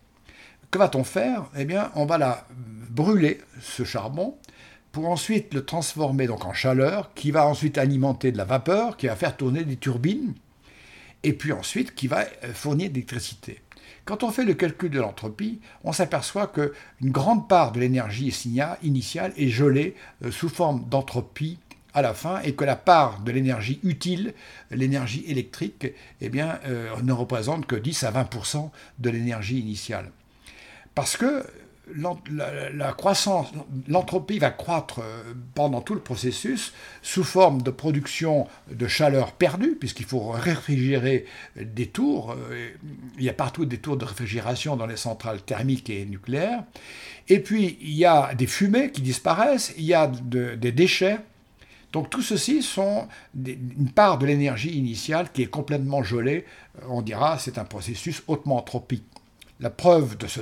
Que 0.70 0.79
va-t-on 0.79 1.05
faire? 1.05 1.44
Eh 1.57 1.64
bien, 1.64 1.90
on 1.94 2.07
va 2.07 2.18
la 2.18 2.46
brûler, 2.90 3.40
ce 3.61 3.85
charbon, 3.85 4.37
pour 4.92 5.09
ensuite 5.09 5.52
le 5.55 5.64
transformer 5.64 6.26
donc 6.26 6.44
en 6.44 6.52
chaleur, 6.52 7.12
qui 7.14 7.31
va 7.31 7.46
ensuite 7.46 7.79
alimenter 7.79 8.33
de 8.33 8.38
la 8.38 8.44
vapeur, 8.44 8.96
qui 8.96 9.07
va 9.07 9.16
faire 9.16 9.37
tourner 9.37 9.64
des 9.64 9.76
turbines, 9.76 10.35
et 11.22 11.33
puis 11.33 11.52
ensuite 11.52 11.94
qui 11.94 12.07
va 12.07 12.24
euh, 12.44 12.52
fournir 12.55 12.88
de 12.88 12.94
l'électricité. 12.94 13.61
Quand 14.07 14.22
on 14.22 14.31
fait 14.31 14.44
le 14.44 14.55
calcul 14.55 14.90
de 14.90 15.00
l'entropie, 15.00 15.61
on 15.85 15.92
s'aperçoit 15.92 16.46
qu'une 16.46 17.11
grande 17.11 17.48
part 17.48 17.72
de 17.72 17.81
l'énergie 17.81 18.33
initiale 18.83 19.33
est 19.37 19.48
gelée 19.48 19.94
euh, 20.24 20.31
sous 20.31 20.48
forme 20.48 20.85
d'entropie 20.88 21.59
à 21.92 22.02
la 22.02 22.14
fin 22.14 22.40
et 22.42 22.55
que 22.55 22.64
la 22.64 22.76
part 22.76 23.20
de 23.20 23.33
l'énergie 23.33 23.81
utile, 23.83 24.35
l'énergie 24.70 25.24
électrique, 25.26 25.88
eh 26.20 26.29
bien, 26.29 26.61
euh, 26.66 26.94
ne 27.02 27.12
représente 27.12 27.66
que 27.66 27.74
10 27.74 28.05
à 28.05 28.12
20% 28.12 28.70
de 28.98 29.11
l'énergie 29.11 29.59
initiale. 29.59 30.11
Parce 30.96 31.18
que 31.18 31.44
la, 31.94 32.92
croissance, 32.92 33.48
l'entropie 33.87 34.38
va 34.38 34.50
croître 34.50 35.00
euh, 35.00 35.35
pendant 35.54 35.82
tout 35.82 35.94
le 35.94 36.00
processus 36.00 36.72
sous 37.02 37.22
forme 37.22 37.61
de 37.61 37.70
production 37.70 38.48
de 38.72 38.88
chaleur 38.88 39.32
perdue, 39.32 39.76
puisqu'il 39.78 40.06
faut 40.06 40.30
réfrigérer 40.30 41.26
des 41.54 41.87
tours. 41.87 42.32
Euh, 42.32 42.70
il 43.18 43.24
y 43.24 43.28
a 43.28 43.35
partout 43.35 43.66
des 43.66 43.76
tours 43.76 43.98
de 43.98 44.06
réfrigération 44.06 44.74
dans 44.76 44.87
les 44.87 44.96
centrales 44.96 45.42
thermiques 45.42 45.90
et 45.90 46.06
nucléaires. 46.06 46.64
Et 47.28 47.40
puis, 47.40 47.76
il 47.82 47.94
y 47.94 48.06
a 48.06 48.35
des 48.35 48.46
fumées 48.46 48.90
qui 48.90 49.02
disparaissent, 49.02 49.74
il 49.76 49.85
y 49.85 49.94
a 49.94 50.06
des 50.09 50.72
déchets. 50.72 51.18
Donc 51.92 52.09
tout 52.09 52.22
ceci 52.22 52.62
sont 52.62 53.06
une 53.35 53.90
part 53.94 54.16
de 54.18 54.24
l'énergie 54.24 54.76
initiale 54.76 55.30
qui 55.30 55.42
est 55.42 55.50
complètement 55.50 56.02
gelée. 56.02 56.46
On 56.88 57.02
dira 57.02 57.38
c'est 57.38 57.59
un 57.59 57.64
processus 57.64 58.22
hautement 58.26 58.56
anthropique. 58.56 59.04
La 59.60 59.70
preuve 59.70 60.18
de 60.18 60.26
ce, 60.26 60.40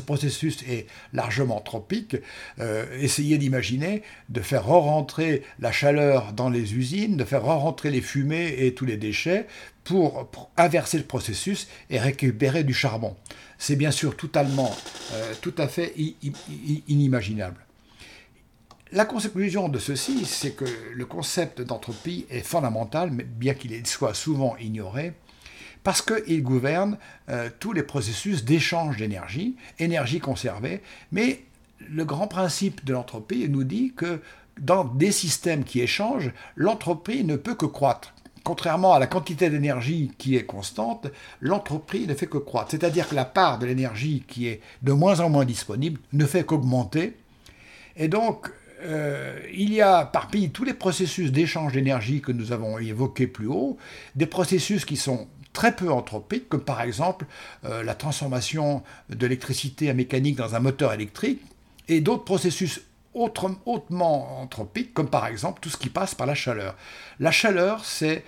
processus 0.00 0.62
est 0.62 0.86
largement 1.12 1.58
anthropique. 1.58 2.16
Euh, 2.58 2.86
essayez 3.00 3.38
d'imaginer 3.38 4.02
de 4.28 4.40
faire 4.40 4.64
re-rentrer 4.64 5.42
la 5.58 5.72
chaleur 5.72 6.32
dans 6.32 6.48
les 6.48 6.74
usines, 6.74 7.16
de 7.16 7.24
faire 7.24 7.42
re-rentrer 7.42 7.90
les 7.90 8.00
fumées 8.00 8.54
et 8.58 8.74
tous 8.74 8.86
les 8.86 8.96
déchets 8.96 9.46
pour, 9.84 10.30
inverser 10.56 10.98
le 10.98 11.04
processus 11.04 11.68
et 11.90 11.98
récupérer 11.98 12.64
du 12.64 12.74
charbon. 12.74 13.16
C'est 13.58 13.76
bien 13.76 13.90
sûr 13.90 14.16
totalement, 14.16 14.74
euh, 15.12 15.34
tout 15.40 15.54
à 15.58 15.68
fait 15.68 15.94
inimaginable. 16.88 17.64
La 18.90 19.04
conclusion 19.04 19.68
de 19.68 19.78
ceci, 19.78 20.24
c'est 20.24 20.52
que 20.52 20.64
le 20.94 21.04
concept 21.04 21.60
d'entropie 21.60 22.24
est 22.30 22.40
fondamental, 22.40 23.10
bien 23.10 23.52
qu'il 23.52 23.86
soit 23.86 24.14
souvent 24.14 24.56
ignoré, 24.56 25.12
parce 25.82 26.02
qu'il 26.02 26.42
gouverne 26.42 26.98
euh, 27.28 27.48
tous 27.58 27.72
les 27.72 27.82
processus 27.82 28.44
d'échange 28.44 28.96
d'énergie, 28.96 29.56
énergie 29.78 30.20
conservée, 30.20 30.82
mais 31.12 31.44
le 31.90 32.04
grand 32.04 32.26
principe 32.26 32.84
de 32.84 32.92
l'entropie 32.92 33.48
nous 33.48 33.64
dit 33.64 33.92
que 33.96 34.20
dans 34.60 34.84
des 34.84 35.12
systèmes 35.12 35.64
qui 35.64 35.80
échangent, 35.80 36.32
l'entropie 36.56 37.24
ne 37.24 37.36
peut 37.36 37.54
que 37.54 37.66
croître 37.66 38.12
contrairement 38.48 38.94
à 38.94 38.98
la 38.98 39.06
quantité 39.06 39.50
d'énergie 39.50 40.10
qui 40.16 40.34
est 40.34 40.44
constante, 40.44 41.08
l'entropie 41.42 42.06
ne 42.06 42.14
fait 42.14 42.26
que 42.26 42.38
croître. 42.38 42.70
C'est-à-dire 42.70 43.06
que 43.06 43.14
la 43.14 43.26
part 43.26 43.58
de 43.58 43.66
l'énergie 43.66 44.24
qui 44.26 44.46
est 44.48 44.62
de 44.80 44.92
moins 44.92 45.20
en 45.20 45.28
moins 45.28 45.44
disponible 45.44 46.00
ne 46.14 46.24
fait 46.24 46.46
qu'augmenter. 46.46 47.14
Et 47.94 48.08
donc, 48.08 48.50
euh, 48.84 49.38
il 49.52 49.74
y 49.74 49.82
a 49.82 50.06
parmi 50.06 50.48
tous 50.48 50.64
les 50.64 50.72
processus 50.72 51.30
d'échange 51.30 51.74
d'énergie 51.74 52.22
que 52.22 52.32
nous 52.32 52.50
avons 52.52 52.78
évoqués 52.78 53.26
plus 53.26 53.48
haut, 53.48 53.76
des 54.14 54.24
processus 54.24 54.86
qui 54.86 54.96
sont 54.96 55.28
très 55.52 55.74
peu 55.74 55.90
anthropiques, 55.90 56.48
comme 56.48 56.64
par 56.64 56.82
exemple 56.82 57.26
euh, 57.64 57.82
la 57.82 57.94
transformation 57.94 58.82
de 59.10 59.26
l'électricité 59.26 59.90
à 59.90 59.94
mécanique 59.94 60.36
dans 60.36 60.54
un 60.54 60.60
moteur 60.60 60.92
électrique, 60.92 61.40
et 61.88 62.00
d'autres 62.00 62.24
processus 62.24 62.82
hautement 63.14 64.40
anthropiques, 64.40 64.94
comme 64.94 65.08
par 65.08 65.26
exemple 65.26 65.60
tout 65.60 65.70
ce 65.70 65.76
qui 65.76 65.88
passe 65.88 66.14
par 66.14 66.26
la 66.26 66.34
chaleur. 66.34 66.76
La 67.18 67.32
chaleur, 67.32 67.84
c'est 67.84 68.24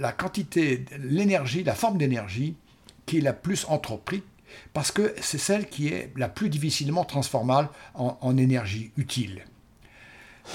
la 0.00 0.10
quantité, 0.10 0.84
l'énergie, 0.98 1.62
la 1.62 1.74
forme 1.74 1.98
d'énergie 1.98 2.56
qui 3.06 3.18
est 3.18 3.20
la 3.20 3.34
plus 3.34 3.66
anthropique, 3.68 4.24
parce 4.72 4.90
que 4.90 5.14
c'est 5.20 5.38
celle 5.38 5.68
qui 5.68 5.88
est 5.88 6.12
la 6.16 6.28
plus 6.28 6.48
difficilement 6.48 7.04
transformable 7.04 7.68
en 7.94 8.36
énergie 8.36 8.90
utile. 8.96 9.44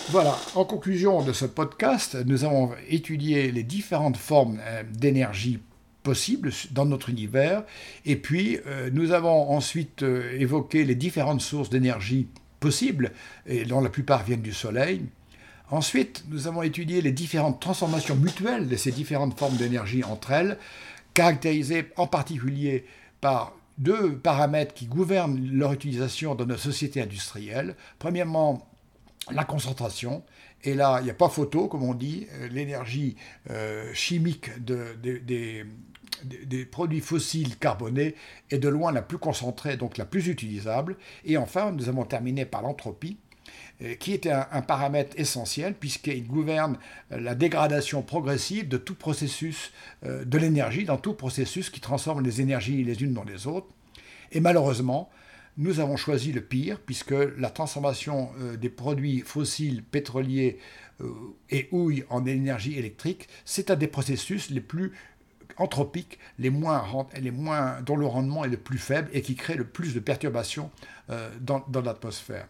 Voilà, 0.10 0.38
en 0.56 0.66
conclusion 0.66 1.22
de 1.22 1.34
ce 1.34 1.46
podcast, 1.46 2.18
nous 2.26 2.44
avons 2.44 2.72
étudié 2.90 3.52
les 3.52 3.64
différentes 3.64 4.18
formes 4.18 4.60
euh, 4.62 4.84
d'énergie 4.92 5.60
possibles 6.08 6.54
dans 6.72 6.86
notre 6.86 7.10
univers, 7.10 7.66
et 8.06 8.16
puis 8.16 8.60
euh, 8.66 8.90
nous 8.94 9.12
avons 9.12 9.52
ensuite 9.52 10.04
euh, 10.04 10.40
évoqué 10.40 10.86
les 10.86 10.96
différentes 10.96 11.42
sources 11.42 11.70
d'énergie 11.70 12.30
possibles, 12.62 13.12
et 13.46 13.66
dont 13.66 13.82
la 13.82 13.90
plupart 13.90 14.24
viennent 14.24 14.42
du 14.42 14.54
Soleil. 14.54 15.02
Ensuite, 15.70 16.24
nous 16.30 16.48
avons 16.48 16.64
étudié 16.64 17.02
les 17.02 17.12
différentes 17.12 17.60
transformations 17.60 18.16
mutuelles 18.16 18.70
de 18.70 18.78
ces 18.78 18.94
différentes 18.94 19.38
formes 19.38 19.58
d'énergie 19.58 20.06
entre 20.06 20.32
elles, 20.32 20.58
caractérisées 21.14 21.90
en 21.98 22.08
particulier 22.08 22.86
par 23.20 23.52
deux 23.78 24.18
paramètres 24.18 24.74
qui 24.74 24.86
gouvernent 24.86 25.46
leur 25.52 25.74
utilisation 25.74 26.36
dans 26.36 26.46
nos 26.46 26.56
sociétés 26.56 27.02
industrielles. 27.02 27.76
Premièrement, 28.00 28.66
la 29.30 29.44
concentration. 29.44 30.24
Et 30.64 30.74
là, 30.74 31.00
il 31.02 31.04
n'y 31.04 31.12
a 31.12 31.14
pas 31.14 31.28
photo, 31.28 31.68
comme 31.68 31.84
on 31.84 31.94
dit, 31.94 32.28
euh, 32.32 32.48
l'énergie 32.48 33.18
chimique 33.94 34.50
des, 34.64 35.66
produits 36.72 37.02
fossiles 37.02 37.58
carbonés 37.58 38.16
est 38.50 38.58
de 38.58 38.70
loin 38.70 38.92
la 38.92 39.02
plus 39.02 39.18
concentrée, 39.18 39.78
donc 39.78 39.98
la 39.98 40.06
plus 40.06 40.28
utilisable. 40.28 40.98
Et 41.26 41.38
enfin, 41.38 41.72
nous 41.72 41.90
avons 41.90 42.06
terminé 42.06 42.46
par 42.46 42.62
l'entropie, 42.62 43.18
euh, 43.82 43.96
qui 43.96 44.14
est 44.14 44.28
un, 44.28 44.62
paramètre 44.62 45.18
essentiel 45.20 45.74
puisqu'il 45.74 46.28
gouverne 46.28 46.78
la 47.10 47.36
dégradation 47.36 48.02
progressive 48.02 48.68
de 48.68 48.78
tout 48.78 48.96
processus 48.96 49.72
de 50.04 50.38
l'énergie, 50.38 50.86
dans 50.86 50.98
tout 50.98 51.14
processus 51.14 51.70
qui 51.70 51.80
transforme 51.80 52.24
les 52.24 52.42
énergies 52.42 52.84
les 52.84 53.02
unes 53.02 53.14
dans 53.14 53.24
les 53.24 53.48
autres. 53.48 53.68
Et 54.32 54.40
malheureusement, 54.40 55.10
nous 55.58 55.80
avons 55.80 55.98
choisi 55.98 56.32
le 56.32 56.42
pire, 56.42 56.80
puisque 56.80 57.16
la 57.38 57.50
transformation 57.50 58.30
euh, 58.40 58.58
des 58.58 58.70
produits 58.70 59.22
fossiles, 59.22 59.84
pétroliers 59.84 60.60
euh, 61.02 61.12
et 61.50 61.68
houille 61.72 62.04
en 62.10 62.26
énergie 62.26 62.78
électrique, 62.78 63.28
c'est 63.44 63.72
un 63.72 63.76
des 63.76 63.88
processus 63.88 64.52
les 64.52 64.62
plus 64.62 64.94
anthropiques, 65.58 66.20
les 66.40 66.50
moins, 66.50 66.84
dont 67.86 67.96
le 67.96 68.06
rendement 68.06 68.46
est 68.46 68.50
le 68.50 68.58
plus 68.58 68.78
faible 68.78 69.10
et 69.14 69.22
qui 69.22 69.36
crée 69.36 69.56
le 69.56 69.66
plus 69.66 69.94
de 69.94 70.00
perturbations 70.00 70.72
euh, 71.10 71.30
dans, 71.42 71.64
l'atmosphère. 71.84 72.48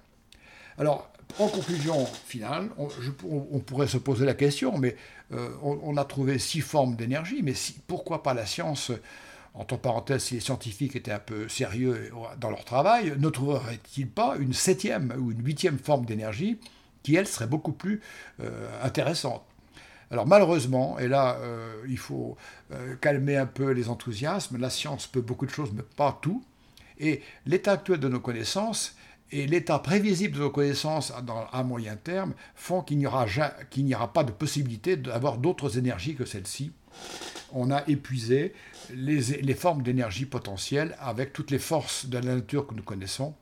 Alors, 0.78 1.10
en 1.40 1.48
conclusion 1.48 2.06
finale, 2.06 2.70
on, 2.78 3.60
pourrait 3.60 3.88
se 3.88 3.98
poser 3.98 4.26
la 4.26 4.34
question, 4.34 4.78
mais 4.78 4.96
on, 5.62 5.98
a 5.98 6.06
trouvé 6.06 6.40
six 6.40 6.62
formes 6.62 6.96
d'énergie, 6.96 7.42
mais 7.44 7.54
pourquoi 7.88 8.24
pas 8.24 8.34
la 8.34 8.46
science 8.46 8.92
entre 9.58 9.78
parenthèses, 9.78 10.24
si 10.24 10.36
les 10.36 10.40
scientifiques 10.40 10.96
étaient 10.96 11.12
un 11.12 11.20
peu 11.20 11.50
sérieux 11.50 12.12
dans 12.40 12.50
leur 12.50 12.64
travail, 12.64 13.14
ne 13.18 13.30
trouveraient-ils 13.30 14.08
pas 14.08 14.36
une 14.40 14.54
septième 14.54 15.14
ou 15.18 15.32
une 15.32 15.44
huitième 15.44 15.80
forme 15.80 16.06
d'énergie 16.06 16.60
qui, 17.04 17.16
elle, 17.16 17.28
serait 17.28 17.48
beaucoup 17.48 17.72
plus 17.72 18.02
euh, 18.40 18.70
intéressante? 18.84 19.44
Alors 20.12 20.26
malheureusement, 20.26 20.98
et 21.00 21.08
là 21.08 21.38
euh, 21.42 21.84
il 21.88 21.98
faut 21.98 22.38
euh, 22.72 22.96
calmer 22.96 23.38
un 23.38 23.46
peu 23.46 23.72
les 23.72 23.90
enthousiasmes, 23.90 24.58
la 24.58 24.70
science 24.70 25.08
peut 25.08 25.22
beaucoup 25.22 25.46
de 25.46 25.52
choses, 25.52 25.72
mais 25.74 25.84
pas 25.84 26.18
tout. 26.22 26.44
Et 27.00 27.22
l'état 27.46 27.74
actuel 27.74 28.00
de 28.00 28.08
nos 28.08 28.20
connaissances 28.20 28.96
et 29.32 29.46
l'état 29.46 29.80
prévisible 29.80 30.36
de 30.36 30.40
nos 30.42 30.50
connaissances 30.50 31.14
à 31.52 31.64
moyen 31.64 31.96
terme 31.98 32.34
font 32.56 32.82
qu'il 32.82 32.98
n'y 32.98 33.06
aura, 33.06 33.26
aura, 33.26 34.14
pas 34.14 34.24
de 34.24 34.32
possibilité 34.32 34.96
d'avoir 34.96 35.38
d'autres 35.38 35.78
énergies 35.78 36.16
que 36.16 36.26
celles-ci 36.26 36.72
on 37.52 37.72
a 37.72 37.84
épuisé 37.88 38.54
les, 38.94 39.54
formes 39.54 39.84
d'énergie 39.84 40.26
potentielle 40.26 40.96
avec 41.00 41.34
toutes 41.34 41.52
les 41.52 41.60
forces 41.60 42.06
de 42.06 42.18
la 42.18 42.36
nature 42.36 42.68
que 42.68 42.74
nous 42.74 42.84
connaissons. 42.84 43.36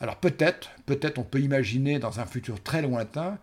Alors 0.00 0.16
peut-être, 0.16 0.70
peut-être 0.86 1.18
on 1.18 1.24
peut 1.24 1.40
imaginer 1.40 1.98
dans 1.98 2.20
un 2.20 2.26
futur 2.26 2.62
très 2.62 2.82
lointain 2.82 3.38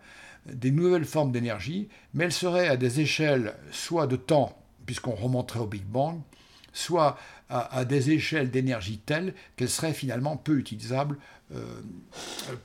des 0.46 0.70
nouvelles 0.70 1.04
formes 1.04 1.32
d'énergie, 1.32 1.88
mais 2.14 2.24
elles 2.24 2.32
seraient 2.32 2.68
à 2.68 2.76
des 2.76 3.00
échelles 3.00 3.54
soit 3.70 4.06
de 4.06 4.16
temps, 4.16 4.58
puisqu'on 4.86 5.14
remonterait 5.14 5.60
au 5.60 5.66
Big 5.66 5.84
Bang, 5.84 6.20
soit 6.72 7.18
à, 7.48 7.84
des 7.84 8.10
échelles 8.10 8.50
d'énergie 8.50 8.98
telles 8.98 9.34
qu'elles 9.56 9.68
seraient 9.68 9.92
finalement 9.92 10.36
peu 10.36 10.58
utilisables 10.58 11.18
euh, 11.54 11.62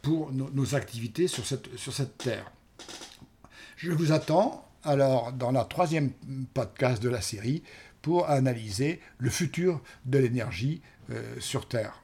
pour 0.01 0.31
nos, 0.31 0.75
activités 0.75 1.27
sur 1.27 1.45
cette, 1.45 2.17
Terre. 2.17 2.51
Je 3.75 3.91
vous 3.91 4.13
attends 4.13 4.65
alors 4.83 5.33
dans 5.33 5.51
la 5.51 5.65
troisième 5.65 6.11
podcast 6.53 7.03
de 7.03 7.09
la 7.09 7.19
série 7.19 7.63
pour 8.01 8.29
analyser 8.29 9.01
le 9.17 9.29
futur 9.29 9.81
de 10.05 10.19
l'énergie 10.19 10.81
euh, 11.09 11.35
sur 11.39 11.67
Terre. 11.67 12.01